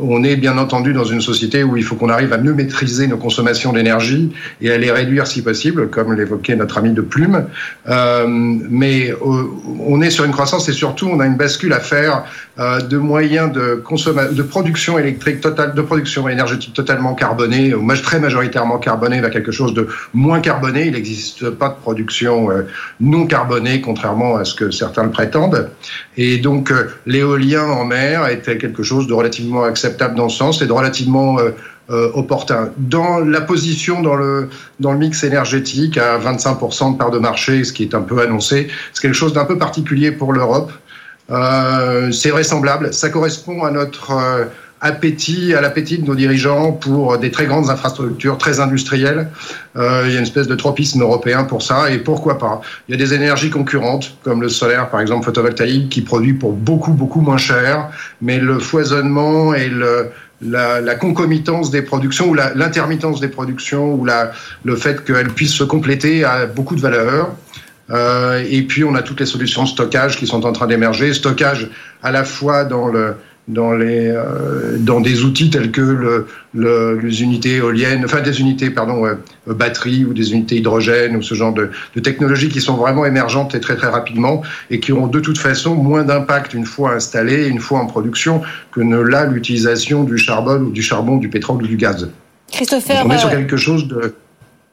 on 0.00 0.22
est 0.22 0.36
bien 0.36 0.56
entendu 0.58 0.92
dans 0.92 1.04
une 1.04 1.20
société 1.20 1.64
où 1.64 1.76
il 1.76 1.82
faut 1.82 1.96
qu'on 1.96 2.08
arrive 2.08 2.32
à 2.32 2.38
mieux 2.38 2.54
maîtriser 2.54 3.06
nos 3.06 3.16
consommations 3.16 3.72
d'énergie 3.72 4.32
et 4.60 4.70
à 4.70 4.78
les 4.78 4.90
réduire 4.90 5.26
si 5.26 5.42
possible, 5.42 5.88
comme 5.90 6.12
l'évoquait 6.14 6.56
notre 6.56 6.78
ami 6.78 6.92
de 6.92 7.00
Plume. 7.00 7.46
Euh, 7.88 8.26
mais 8.26 9.10
euh, 9.10 9.16
on 9.80 10.00
est 10.00 10.10
sur 10.10 10.24
une 10.24 10.32
croissance 10.32 10.68
et 10.68 10.72
surtout 10.72 11.08
on 11.08 11.20
a 11.20 11.26
une 11.26 11.36
bascule 11.36 11.72
à 11.72 11.80
faire 11.80 12.24
euh, 12.58 12.80
de 12.80 12.98
moyens 12.98 13.52
de, 13.52 13.82
de 14.32 14.42
production 14.42 14.98
électrique 14.98 15.40
totale, 15.40 15.74
de 15.74 15.82
production 15.82 16.28
énergétique 16.28 16.74
totalement 16.74 17.14
carbonée, 17.14 17.74
ou 17.74 17.86
très 17.96 18.20
majoritairement 18.20 18.78
carbonée, 18.78 19.20
vers 19.20 19.30
quelque 19.30 19.52
chose 19.52 19.74
de 19.74 19.88
moins 20.12 20.40
carboné. 20.40 20.86
Il 20.86 20.92
n'existe 20.92 21.50
pas 21.50 21.68
de 21.68 21.76
production 21.76 22.48
non 23.00 23.26
carbonée, 23.26 23.80
contrairement 23.80 24.36
à 24.36 24.44
ce 24.44 24.54
que 24.54 24.70
certains 24.70 25.04
le 25.04 25.10
prétendent. 25.10 25.70
Et 26.16 26.38
donc 26.38 26.72
l'éolien 27.06 27.64
en 27.64 27.84
mer 27.84 28.28
était 28.28 28.58
quelque 28.58 28.82
chose 28.82 29.06
de 29.06 29.14
relativement 29.14 29.63
acceptable 29.64 30.14
dans 30.14 30.28
ce 30.28 30.38
sens 30.38 30.62
et 30.62 30.66
de 30.66 30.72
relativement 30.72 31.38
euh, 31.38 31.50
euh, 31.90 32.10
opportun. 32.14 32.70
Dans 32.78 33.20
la 33.20 33.40
position 33.40 34.00
dans 34.00 34.14
le, 34.14 34.48
dans 34.80 34.92
le 34.92 34.98
mix 34.98 35.22
énergétique 35.24 35.98
à 35.98 36.18
25% 36.18 36.92
de 36.94 36.98
part 36.98 37.10
de 37.10 37.18
marché, 37.18 37.64
ce 37.64 37.72
qui 37.72 37.82
est 37.82 37.94
un 37.94 38.00
peu 38.00 38.20
annoncé, 38.20 38.68
c'est 38.92 39.02
quelque 39.02 39.14
chose 39.14 39.32
d'un 39.32 39.44
peu 39.44 39.58
particulier 39.58 40.10
pour 40.12 40.32
l'Europe. 40.32 40.72
Euh, 41.30 42.10
c'est 42.12 42.30
vraisemblable, 42.30 42.92
ça 42.92 43.08
correspond 43.08 43.64
à 43.64 43.70
notre 43.70 44.12
appétit, 44.84 45.54
à 45.54 45.62
l'appétit 45.62 45.98
de 45.98 46.06
nos 46.06 46.14
dirigeants 46.14 46.72
pour 46.72 47.16
des 47.16 47.30
très 47.30 47.46
grandes 47.46 47.70
infrastructures, 47.70 48.36
très 48.36 48.60
industrielles. 48.60 49.28
Euh, 49.76 50.02
il 50.04 50.12
y 50.12 50.14
a 50.14 50.18
une 50.18 50.24
espèce 50.24 50.46
de 50.46 50.54
tropisme 50.54 51.00
européen 51.00 51.44
pour 51.44 51.62
ça, 51.62 51.90
et 51.90 51.98
pourquoi 51.98 52.36
pas 52.38 52.60
Il 52.86 52.92
y 52.92 52.94
a 52.94 52.98
des 52.98 53.14
énergies 53.14 53.48
concurrentes, 53.48 54.18
comme 54.22 54.42
le 54.42 54.50
solaire, 54.50 54.90
par 54.90 55.00
exemple, 55.00 55.24
photovoltaïque, 55.24 55.88
qui 55.88 56.02
produit 56.02 56.34
pour 56.34 56.52
beaucoup, 56.52 56.92
beaucoup 56.92 57.22
moins 57.22 57.38
cher, 57.38 57.88
mais 58.20 58.38
le 58.38 58.58
foisonnement 58.58 59.54
et 59.54 59.68
le, 59.68 60.10
la, 60.42 60.82
la, 60.82 60.94
concomitance 60.96 61.70
des 61.70 61.80
productions 61.80 62.28
ou 62.28 62.34
l'intermittence 62.34 63.20
des 63.20 63.28
productions 63.28 63.94
ou 63.94 64.04
la, 64.04 64.32
le 64.64 64.76
fait 64.76 65.02
qu'elles 65.02 65.30
puissent 65.30 65.54
se 65.54 65.64
compléter 65.64 66.24
a 66.24 66.44
beaucoup 66.44 66.76
de 66.76 66.82
valeur. 66.82 67.30
Euh, 67.90 68.42
et 68.50 68.62
puis 68.62 68.84
on 68.84 68.94
a 68.94 69.02
toutes 69.02 69.20
les 69.20 69.26
solutions 69.26 69.66
stockage 69.66 70.18
qui 70.18 70.26
sont 70.26 70.44
en 70.44 70.52
train 70.52 70.66
d'émerger. 70.66 71.14
Stockage 71.14 71.70
à 72.02 72.12
la 72.12 72.24
fois 72.24 72.64
dans 72.64 72.88
le, 72.88 73.16
dans, 73.46 73.72
les, 73.72 74.08
euh, 74.08 74.78
dans 74.78 75.00
des 75.00 75.24
outils 75.24 75.50
tels 75.50 75.70
que 75.70 75.80
le, 75.80 76.26
le, 76.54 76.98
les 76.98 77.22
unités 77.22 77.56
éoliennes, 77.56 78.02
enfin 78.04 78.20
des 78.22 78.40
unités, 78.40 78.70
pardon, 78.70 79.04
euh, 79.04 79.16
batteries 79.46 80.04
ou 80.04 80.14
des 80.14 80.32
unités 80.32 80.56
hydrogène 80.56 81.16
ou 81.16 81.22
ce 81.22 81.34
genre 81.34 81.52
de, 81.52 81.70
de, 81.94 82.00
technologies 82.00 82.48
qui 82.48 82.60
sont 82.60 82.76
vraiment 82.76 83.04
émergentes 83.04 83.54
et 83.54 83.60
très 83.60 83.76
très 83.76 83.88
rapidement 83.88 84.42
et 84.70 84.80
qui 84.80 84.92
ont 84.92 85.08
de 85.08 85.20
toute 85.20 85.38
façon 85.38 85.74
moins 85.74 86.04
d'impact 86.04 86.54
une 86.54 86.64
fois 86.64 86.94
installées, 86.94 87.46
une 87.46 87.60
fois 87.60 87.80
en 87.80 87.86
production 87.86 88.40
que 88.72 88.80
ne 88.80 88.98
l'a 88.98 89.26
l'utilisation 89.26 90.04
du 90.04 90.16
charbon 90.16 90.60
ou 90.60 90.70
du 90.70 90.82
charbon, 90.82 91.18
du 91.18 91.28
pétrole 91.28 91.62
ou 91.62 91.66
du 91.66 91.76
gaz. 91.76 92.08
Christopher, 92.50 93.02
on 93.04 93.10
est 93.10 93.18
sur 93.18 93.28
euh, 93.28 93.32
quelque 93.32 93.56
chose 93.56 93.88
de. 93.88 94.14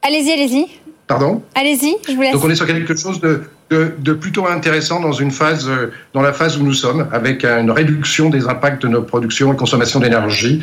Allez-y, 0.02 0.32
allez-y. 0.32 0.66
Pardon? 1.06 1.42
Allez-y, 1.54 1.94
je 2.08 2.14
vous 2.14 2.22
laisse. 2.22 2.32
Donc 2.32 2.44
on 2.44 2.50
est 2.50 2.54
sur 2.54 2.66
quelque 2.66 2.96
chose 2.96 3.20
de, 3.20 3.42
de, 3.72 4.12
plutôt 4.12 4.46
intéressant 4.46 5.00
dans 5.00 5.12
une 5.12 5.30
phase, 5.30 5.68
euh, 5.68 5.92
dans 6.14 6.22
la 6.22 6.32
phase 6.32 6.58
où 6.58 6.62
nous 6.62 6.74
sommes, 6.74 7.08
avec 7.12 7.44
une 7.44 7.70
réduction 7.70 8.30
des 8.30 8.46
impacts 8.46 8.82
de 8.82 8.88
nos 8.88 9.02
productions 9.02 9.52
et 9.52 9.56
consommation 9.56 10.00
d'énergie, 10.00 10.60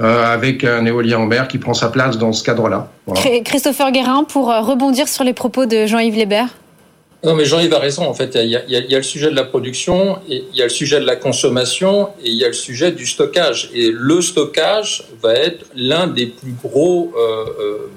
euh, 0.00 0.32
avec 0.32 0.64
un 0.64 0.86
éolien 0.86 1.18
en 1.18 1.26
mer 1.26 1.48
qui 1.48 1.58
prend 1.58 1.74
sa 1.74 1.88
place 1.88 2.18
dans 2.18 2.32
ce 2.32 2.42
cadre-là. 2.42 2.88
Christopher 3.44 3.92
Guérin, 3.92 4.24
pour 4.24 4.50
euh, 4.50 4.60
rebondir 4.60 5.08
sur 5.08 5.24
les 5.24 5.32
propos 5.32 5.66
de 5.66 5.86
Jean-Yves 5.86 6.16
Léber. 6.16 6.44
Non, 7.24 7.34
mais 7.34 7.44
Jean-Yves 7.44 7.74
a 7.74 7.78
raison. 7.78 8.04
En 8.08 8.14
fait, 8.14 8.34
il 8.34 8.48
y, 8.48 8.56
a, 8.56 8.96
le 8.96 9.02
sujet 9.02 9.30
de 9.30 9.36
la 9.36 9.44
production, 9.44 10.18
et 10.28 10.44
il 10.52 10.58
y 10.58 10.60
a 10.60 10.64
le 10.64 10.70
sujet 10.70 10.98
de 10.98 11.06
la 11.06 11.14
consommation, 11.14 12.08
et 12.20 12.30
il 12.30 12.34
y 12.34 12.44
a 12.44 12.48
le 12.48 12.52
sujet 12.52 12.90
du 12.90 13.06
stockage. 13.06 13.70
Et 13.74 13.92
le 13.94 14.20
stockage 14.20 15.04
va 15.22 15.34
être 15.34 15.66
l'un 15.76 16.08
des 16.08 16.26
plus 16.26 16.54
gros 16.64 17.14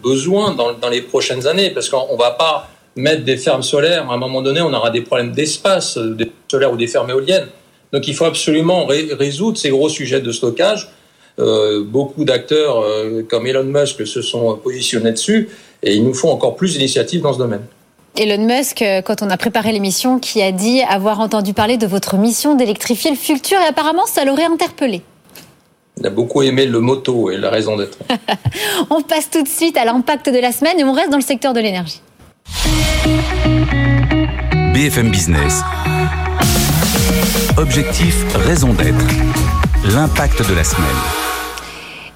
besoins 0.03 0.53
dans, 0.53 0.73
dans, 0.73 0.89
les 0.89 1.01
prochaines 1.01 1.47
années, 1.47 1.71
parce 1.71 1.89
qu'on 1.89 2.13
ne 2.13 2.19
va 2.19 2.31
pas 2.31 2.69
mettre 2.95 3.23
des 3.23 3.37
fermes 3.37 3.63
solaires, 3.63 4.09
à 4.09 4.13
un 4.13 4.17
moment 4.17 4.41
donné, 4.41 4.61
on 4.61 4.73
aura 4.73 4.89
des 4.89 5.01
problèmes 5.01 5.31
d'espace, 5.31 5.97
euh, 5.97 6.13
des 6.13 6.31
solaires 6.49 6.71
ou 6.71 6.77
des 6.77 6.87
fermes 6.87 7.09
éoliennes. 7.09 7.47
Donc 7.91 8.07
il 8.07 8.15
faut 8.15 8.25
absolument 8.25 8.85
résoudre 8.85 9.57
ces 9.57 9.69
gros 9.69 9.89
sujets 9.89 10.21
de 10.21 10.31
stockage. 10.31 10.89
Euh, 11.37 11.83
beaucoup 11.83 12.23
d'acteurs 12.23 12.81
euh, 12.81 13.21
comme 13.29 13.45
Elon 13.45 13.65
Musk 13.65 14.05
se 14.07 14.21
sont 14.21 14.55
positionnés 14.57 15.11
dessus 15.11 15.49
et 15.83 15.93
il 15.93 16.03
nous 16.03 16.13
faut 16.13 16.29
encore 16.29 16.55
plus 16.55 16.73
d'initiatives 16.73 17.21
dans 17.21 17.33
ce 17.33 17.37
domaine. 17.37 17.65
Elon 18.17 18.45
Musk, 18.45 18.83
quand 19.05 19.21
on 19.21 19.29
a 19.29 19.35
préparé 19.35 19.73
l'émission, 19.73 20.19
qui 20.19 20.41
a 20.41 20.53
dit 20.53 20.81
avoir 20.81 21.19
entendu 21.19 21.53
parler 21.53 21.75
de 21.75 21.85
votre 21.85 22.15
mission 22.15 22.55
d'électrifier 22.55 23.11
le 23.11 23.17
futur 23.17 23.59
et 23.59 23.65
apparemment 23.65 24.05
ça 24.05 24.23
l'aurait 24.23 24.45
interpellé. 24.45 25.01
Il 25.97 26.05
a 26.05 26.09
beaucoup 26.09 26.41
aimé 26.41 26.65
le 26.65 26.79
moto 26.79 27.29
et 27.29 27.37
la 27.37 27.49
raison 27.49 27.75
d'être. 27.75 27.97
on 28.89 29.01
passe 29.01 29.29
tout 29.29 29.43
de 29.43 29.47
suite 29.47 29.77
à 29.77 29.83
l'impact 29.83 30.29
de 30.29 30.39
la 30.39 30.53
semaine 30.53 30.79
et 30.79 30.83
on 30.85 30.93
reste 30.93 31.09
dans 31.09 31.17
le 31.17 31.23
secteur 31.23 31.53
de 31.53 31.59
l'énergie. 31.59 32.01
BFM 34.73 35.09
Business. 35.09 35.61
Objectif, 37.57 38.25
raison 38.35 38.73
d'être. 38.73 39.05
L'impact 39.93 40.47
de 40.49 40.53
la 40.53 40.63
semaine. 40.63 40.85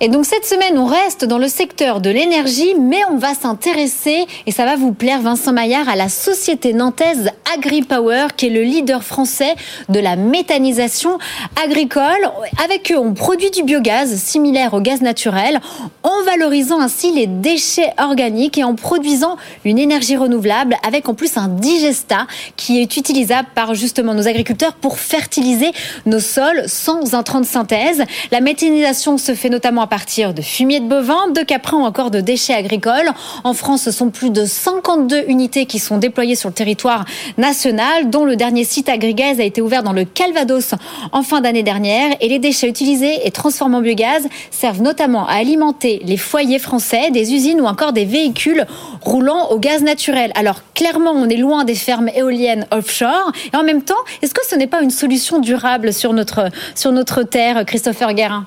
Et 0.01 0.07
donc 0.07 0.25
cette 0.25 0.45
semaine, 0.45 0.77
on 0.77 0.85
reste 0.85 1.25
dans 1.25 1.37
le 1.37 1.47
secteur 1.47 1.99
de 1.99 2.09
l'énergie, 2.09 2.73
mais 2.79 3.01
on 3.09 3.17
va 3.17 3.33
s'intéresser, 3.33 4.25
et 4.45 4.51
ça 4.51 4.65
va 4.65 4.77
vous 4.77 4.93
plaire 4.93 5.21
Vincent 5.21 5.51
Maillard, 5.51 5.89
à 5.89 5.95
la 5.95 6.07
société 6.07 6.73
nantaise 6.73 7.31
AgriPower, 7.55 8.27
qui 8.35 8.47
est 8.47 8.49
le 8.49 8.61
leader 8.61 9.03
français 9.03 9.55
de 9.89 9.99
la 9.99 10.15
méthanisation 10.15 11.17
agricole. 11.63 12.29
Avec 12.63 12.91
eux, 12.91 12.97
on 12.97 13.13
produit 13.13 13.51
du 13.51 13.63
biogaz 13.63 14.15
similaire 14.15 14.73
au 14.73 14.81
gaz 14.81 15.01
naturel, 15.01 15.59
en 16.03 16.23
valorisant 16.25 16.79
ainsi 16.79 17.11
les 17.11 17.27
déchets 17.27 17.91
organiques 17.97 18.57
et 18.57 18.63
en 18.63 18.75
produisant 18.75 19.37
une 19.65 19.79
énergie 19.79 20.17
renouvelable, 20.17 20.75
avec 20.85 21.09
en 21.09 21.13
plus 21.13 21.37
un 21.37 21.47
digesta 21.47 22.27
qui 22.55 22.79
est 22.81 22.97
utilisable 22.97 23.47
par 23.55 23.73
justement 23.73 24.13
nos 24.13 24.27
agriculteurs 24.27 24.73
pour 24.73 24.99
fertiliser 24.99 25.71
nos 26.05 26.19
sols 26.19 26.63
sans 26.67 27.13
intrants 27.15 27.41
de 27.41 27.45
synthèse. 27.45 28.03
La 28.31 28.41
méthanisation 28.41 29.17
se 29.17 29.33
fait 29.33 29.49
notamment 29.49 29.81
à 29.81 29.87
partir 29.87 30.33
de 30.33 30.41
fumier 30.41 30.79
de 30.79 30.87
bovin, 30.87 31.29
de 31.29 31.41
caprin 31.41 31.77
ou 31.77 31.83
encore 31.83 32.11
de 32.11 32.21
déchets 32.21 32.53
agricoles. 32.53 33.11
En 33.43 33.53
France, 33.53 33.83
ce 33.83 33.91
sont 33.91 34.09
plus 34.09 34.29
de 34.29 34.45
52 34.45 35.25
unités 35.27 35.65
qui 35.65 35.79
sont 35.79 35.97
déployées 35.97 36.35
sur 36.35 36.49
le 36.49 36.55
territoire 36.55 37.05
national, 37.39 38.09
dont 38.09 38.25
le 38.25 38.35
dernier 38.35 38.63
site 38.63 38.89
agrigaz 38.89 39.39
a 39.39 39.43
été 39.43 39.61
ouvert 39.61 39.81
dans 39.81 39.93
le 39.93 40.05
Calvados 40.05 40.75
en 41.11 41.23
fin 41.23 41.41
d'année 41.41 41.63
dernière. 41.63 42.15
Et 42.21 42.27
les 42.27 42.37
déchets 42.39 42.67
utilisés 42.67 43.25
et 43.25 43.31
transformés 43.31 43.77
en 43.77 43.81
biogaz 43.81 44.27
servent 44.51 44.81
notamment 44.81 45.27
à 45.27 45.33
alimenter 45.33 46.01
les 46.03 46.17
foyers 46.17 46.59
français, 46.59 47.09
des 47.11 47.33
usines 47.33 47.61
ou 47.61 47.65
encore 47.65 47.93
des 47.93 48.05
véhicules 48.05 48.65
roulant 49.01 49.49
au 49.49 49.57
gaz 49.57 49.81
naturel. 49.81 50.31
Alors 50.35 50.61
clairement, 50.75 51.11
on 51.11 51.27
est 51.29 51.37
loin 51.37 51.63
des 51.63 51.75
fermes 51.75 52.09
éoliennes 52.15 52.67
offshore. 52.71 53.31
Et 53.51 53.55
en 53.55 53.63
même 53.63 53.81
temps, 53.81 53.95
est-ce 54.21 54.33
que 54.33 54.45
ce 54.45 54.55
n'est 54.55 54.67
pas 54.67 54.81
une 54.81 54.91
solution 54.91 55.39
durable 55.39 55.93
sur 55.93 56.13
notre, 56.13 56.49
sur 56.75 56.91
notre 56.91 57.23
terre, 57.23 57.65
Christopher 57.65 58.13
Guérin? 58.13 58.45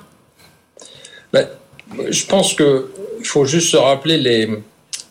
Ben, 1.31 1.47
Je 2.09 2.25
pense 2.25 2.53
qu'il 2.53 3.25
faut 3.25 3.45
juste 3.45 3.71
se 3.71 3.77
rappeler 3.77 4.17
les, 4.17 4.49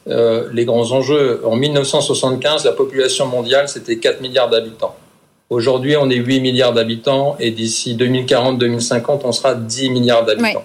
euh, 0.08 0.48
les 0.52 0.64
grands 0.64 0.90
enjeux. 0.92 1.40
En 1.44 1.56
1975, 1.56 2.64
la 2.64 2.72
population 2.72 3.26
mondiale, 3.26 3.68
c'était 3.68 3.98
4 3.98 4.20
milliards 4.20 4.50
d'habitants. 4.50 4.96
Aujourd'hui, 5.48 5.96
on 5.96 6.08
est 6.10 6.16
8 6.16 6.40
milliards 6.40 6.72
d'habitants 6.72 7.36
et 7.38 7.50
d'ici 7.50 7.96
2040-2050, 7.96 9.20
on 9.24 9.32
sera 9.32 9.54
10 9.54 9.90
milliards 9.90 10.24
d'habitants. 10.24 10.64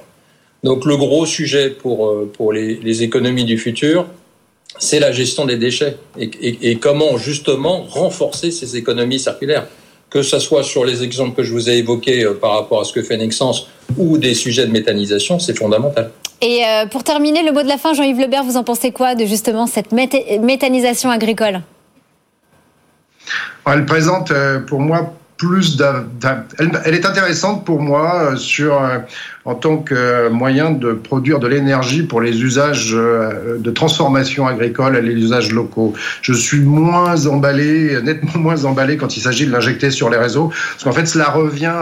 Donc 0.64 0.86
le 0.86 0.98
gros 0.98 1.26
sujet 1.26 1.70
pour, 1.70 2.08
euh, 2.08 2.32
pour 2.34 2.52
les, 2.52 2.76
les 2.76 3.04
économies 3.04 3.46
du 3.46 3.58
futur, 3.58 4.08
c'est 4.80 5.00
la 5.00 5.12
gestion 5.12 5.46
des 5.46 5.58
déchets 5.58 5.98
et, 6.18 6.30
et, 6.42 6.72
et, 6.72 6.76
comment 6.78 7.18
justement 7.18 7.84
renforcer 7.84 8.52
ces 8.52 8.76
économies 8.76 9.20
circulaires. 9.20 9.68
Que 10.10 10.22
ce 10.22 10.40
soit 10.40 10.64
sur 10.64 10.86
les 10.86 11.04
exemples 11.04 11.36
que 11.36 11.44
je 11.44 11.52
vous 11.52 11.70
ai 11.70 11.78
évoqués 11.78 12.24
euh, 12.24 12.34
par 12.34 12.54
rapport 12.54 12.82
à 12.82 12.86
ce 12.86 12.94
que 12.94 13.04
fait 13.04 13.18
Nexence 13.18 13.68
ou 13.98 14.18
des 14.18 14.34
sujets 14.34 14.66
de 14.66 14.72
méthanisation, 14.72 15.38
c'est 15.38 15.58
fondamental. 15.58 16.12
Et 16.42 16.64
euh, 16.66 16.86
pour 16.86 17.04
terminer, 17.04 17.44
le 17.44 17.52
mot 17.52 17.64
de 17.64 17.68
la 17.68 17.78
fin, 17.78 17.94
Jean-Yves 17.94 18.20
Lebert, 18.20 18.44
vous 18.44 18.58
en 18.58 18.64
pensez 18.64 18.92
quoi 18.92 19.16
de 19.16 19.26
justement 19.26 19.66
cette 19.66 19.92
méthanisation 19.92 21.10
agricole? 21.10 21.62
Elle 23.66 23.86
présente 23.86 24.32
euh, 24.32 24.60
pour 24.60 24.80
moi 24.80 25.14
plus 25.38 25.80
elle, 26.60 26.96
est 26.96 27.06
intéressante 27.06 27.64
pour 27.64 27.80
moi 27.80 28.32
euh, 28.32 28.36
sur 28.38 28.82
en 29.46 29.54
tant 29.54 29.78
que 29.78 30.30
moyen 30.30 30.72
de 30.72 30.94
produire 30.94 31.38
de 31.38 31.46
l'énergie 31.46 32.02
pour 32.02 32.22
les 32.22 32.42
usages 32.42 32.92
de 32.92 33.72
transformation 33.72 34.48
agricole 34.48 34.96
et 34.96 35.02
les 35.02 35.14
usages 35.14 35.52
locaux. 35.52 35.94
Je 36.24 36.34
suis 36.34 36.62
moins 36.62 37.28
emballé, 37.28 38.02
nettement 38.02 38.40
moins 38.42 38.66
emballé 38.66 38.98
quand 38.98 39.16
il 39.16 39.22
s'agit 39.22 39.46
de 39.46 39.52
l'injecter 39.52 39.92
sur 39.92 40.10
les 40.10 40.18
réseaux, 40.18 40.52
parce 40.72 40.84
qu'en 40.84 40.92
fait 40.92 41.06
cela 41.06 41.30
revient 41.30 41.74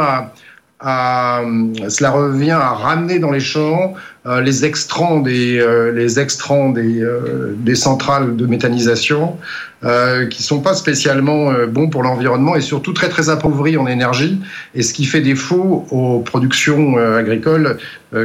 à 0.80 1.41
cela 1.89 2.12
revient 2.12 2.52
à 2.52 2.72
ramener 2.72 3.20
dans 3.20 3.32
les 3.32 3.39
champs 3.39 3.94
les 4.26 4.66
extrants 4.66 5.20
des 5.20 5.60
euh, 5.60 5.92
les 5.92 6.20
extrants 6.20 6.70
des, 6.70 7.02
euh, 7.02 7.54
des 7.58 7.76
centrales 7.76 8.36
de 8.36 8.46
méthanisation 8.48 9.38
euh, 9.84 10.26
qui 10.26 10.42
sont 10.42 10.62
pas 10.62 10.74
spécialement 10.74 11.54
bons 11.68 11.90
pour 11.90 12.02
l'environnement 12.02 12.56
et 12.56 12.62
surtout 12.62 12.92
très 12.92 13.10
très 13.10 13.30
appauvris 13.30 13.78
en 13.78 13.86
énergie 13.86 14.42
et 14.74 14.82
ce 14.82 14.94
qui 14.94 15.06
fait 15.06 15.22
défaut 15.22 15.86
aux 15.92 16.20
productions 16.22 16.98
agricoles 16.98 17.78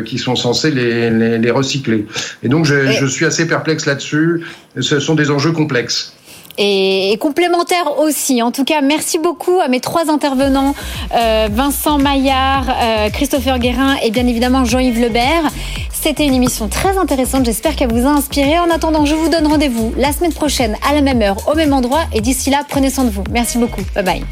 qui 0.07 0.19
sont 0.19 0.37
censées 0.37 0.71
les, 0.71 1.11
les, 1.11 1.39
les, 1.39 1.51
recycler. 1.51 2.07
Et 2.43 2.49
donc 2.49 2.65
je, 2.65 2.93
je 2.93 3.07
suis 3.07 3.27
assez 3.27 3.47
perplexe 3.47 3.87
là-dessus. 3.87 4.45
Ce 4.79 5.01
sont 5.01 5.17
des 5.17 5.31
enjeux 5.31 5.53
complexes 5.53 6.15
et, 6.59 7.17
complémentaire 7.21 7.99
aussi. 7.99 8.43
En 8.43 8.51
tout 8.51 8.65
cas, 8.65 8.81
merci 8.81 9.19
beaucoup 9.19 9.61
à 9.61 9.69
mes 9.69 9.81
trois 9.81 10.11
intervenants, 10.11 10.75
euh, 11.15 11.49
Vincent 11.51 11.99
Maillard, 11.99 12.67
euh, 12.69 13.11
Christopher 13.11 13.59
Guérin 13.59 13.97
et 14.03 14.11
bien 14.11 14.27
évidemment 14.27 14.65
Jean-Yves 14.65 15.01
Lebert. 15.01 15.51
C'était 15.93 16.25
une 16.25 16.35
émission 16.35 16.69
très 16.69 16.97
intéressante, 16.97 17.45
j'espère 17.45 17.77
qu'elle 17.77 17.93
vous 17.93 18.07
a 18.07 18.11
inspiré. 18.11 18.59
En 18.59 18.71
attendant, 18.71 19.05
je 19.05 19.15
vous 19.15 19.29
donne 19.29 19.47
rendez-vous 19.47 19.93
la 19.99 20.13
semaine 20.13 20.33
prochaine 20.33 20.77
à 20.89 20.95
la 20.95 21.03
même 21.03 21.21
heure, 21.21 21.37
au 21.51 21.55
même 21.55 21.75
endroit. 21.75 22.05
Et 22.15 22.21
d'ici 22.21 22.49
là, 22.49 22.63
prenez 22.67 22.89
soin 22.91 23.05
de 23.05 23.11
vous. 23.11 23.25
Merci 23.31 23.59
beaucoup. 23.59 23.83
Bye 23.95 24.05
bye. 24.05 24.25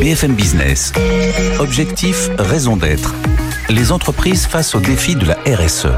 BFM 0.00 0.34
Business. 0.34 0.92
Objectif, 1.58 2.30
raison 2.38 2.76
d'être. 2.76 3.14
Les 3.68 3.92
entreprises 3.92 4.46
face 4.46 4.74
au 4.74 4.80
défi 4.80 5.14
de 5.14 5.26
la 5.26 5.34
RSE. 5.46 5.88